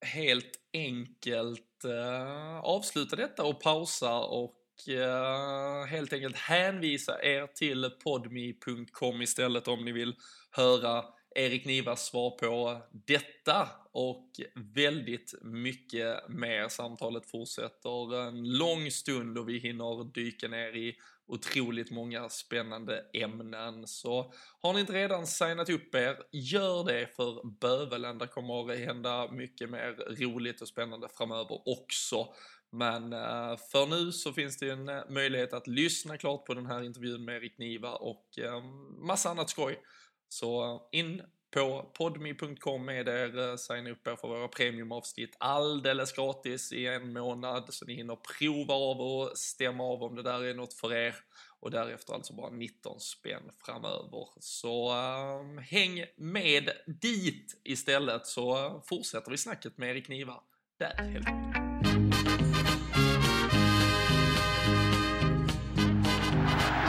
helt 0.00 0.60
enkelt 0.72 1.84
uh, 1.84 2.60
avsluta 2.60 3.16
detta 3.16 3.44
och 3.44 3.60
pausa 3.60 4.18
och 4.18 4.56
uh, 4.88 5.84
helt 5.86 6.12
enkelt 6.12 6.36
hänvisa 6.36 7.22
er 7.22 7.46
till 7.46 7.90
podme.com 8.04 9.22
istället 9.22 9.68
om 9.68 9.84
ni 9.84 9.92
vill 9.92 10.14
höra 10.50 11.04
Erik 11.34 11.64
Nivas 11.64 12.06
svar 12.06 12.30
på 12.30 12.82
detta 13.06 13.68
och 13.92 14.30
väldigt 14.54 15.34
mycket 15.42 16.28
mer. 16.28 16.68
Samtalet 16.68 17.30
fortsätter 17.30 18.22
en 18.28 18.58
lång 18.58 18.90
stund 18.90 19.38
och 19.38 19.48
vi 19.48 19.58
hinner 19.58 20.12
dyka 20.12 20.48
ner 20.48 20.76
i 20.76 20.96
otroligt 21.26 21.90
många 21.90 22.28
spännande 22.28 23.04
ämnen. 23.12 23.86
Så 23.86 24.32
har 24.60 24.72
ni 24.74 24.80
inte 24.80 24.92
redan 24.92 25.26
signat 25.26 25.70
upp 25.70 25.94
er, 25.94 26.16
gör 26.32 26.84
det 26.84 27.16
för 27.16 27.46
bövelen. 27.60 28.18
Det 28.18 28.26
kommer 28.26 28.72
att 28.72 28.78
hända 28.78 29.32
mycket 29.32 29.70
mer 29.70 30.16
roligt 30.20 30.60
och 30.60 30.68
spännande 30.68 31.08
framöver 31.08 31.68
också. 31.68 32.34
Men 32.72 33.12
eh, 33.12 33.56
för 33.72 33.86
nu 33.86 34.12
så 34.12 34.32
finns 34.32 34.58
det 34.58 34.70
en 34.70 34.88
eh, 34.88 35.02
möjlighet 35.08 35.52
att 35.52 35.66
lyssna 35.66 36.16
klart 36.16 36.44
på 36.44 36.54
den 36.54 36.66
här 36.66 36.82
intervjun 36.82 37.24
med 37.24 37.36
Erik 37.36 37.58
Niva 37.58 37.92
och 37.92 38.38
eh, 38.38 38.62
massa 38.98 39.30
annat 39.30 39.50
skoj. 39.50 39.80
Så 40.28 40.80
in 40.92 41.22
på 41.50 41.90
podmi.com 41.98 42.84
med 42.84 43.08
er, 43.08 43.38
eh, 43.38 43.56
signa 43.56 43.90
upp 43.90 44.06
er 44.06 44.16
för 44.16 44.28
våra 44.28 44.48
premiumavsnitt 44.48 45.36
alldeles 45.38 46.12
gratis 46.12 46.72
i 46.72 46.86
en 46.86 47.12
månad 47.12 47.74
så 47.74 47.84
ni 47.84 47.94
hinner 47.94 48.16
prova 48.16 48.74
av 48.74 49.00
och 49.00 49.38
stämma 49.38 49.84
av 49.84 50.02
om 50.02 50.14
det 50.14 50.22
där 50.22 50.44
är 50.44 50.54
något 50.54 50.74
för 50.74 50.94
er. 50.94 51.14
Och 51.60 51.70
därefter 51.70 52.14
alltså 52.14 52.32
bara 52.32 52.50
19 52.50 53.00
spänn 53.00 53.50
framöver. 53.66 54.28
Så 54.40 54.92
uh, 54.92 55.60
häng 55.60 56.04
med 56.16 56.70
dit 56.86 57.60
istället 57.64 58.26
så 58.26 58.82
fortsätter 58.86 59.30
vi 59.30 59.38
snacket 59.38 59.78
med 59.78 59.90
Erik 59.90 60.08
Niva 60.08 60.40
där 60.78 60.94
helt 60.96 61.26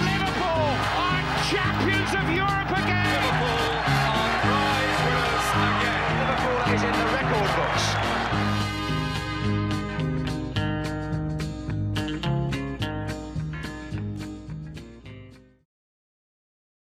Liverpool 0.05 0.75
are 0.97 1.23
champions 1.51 2.13
of 2.13 2.29
Europe! 2.29 2.60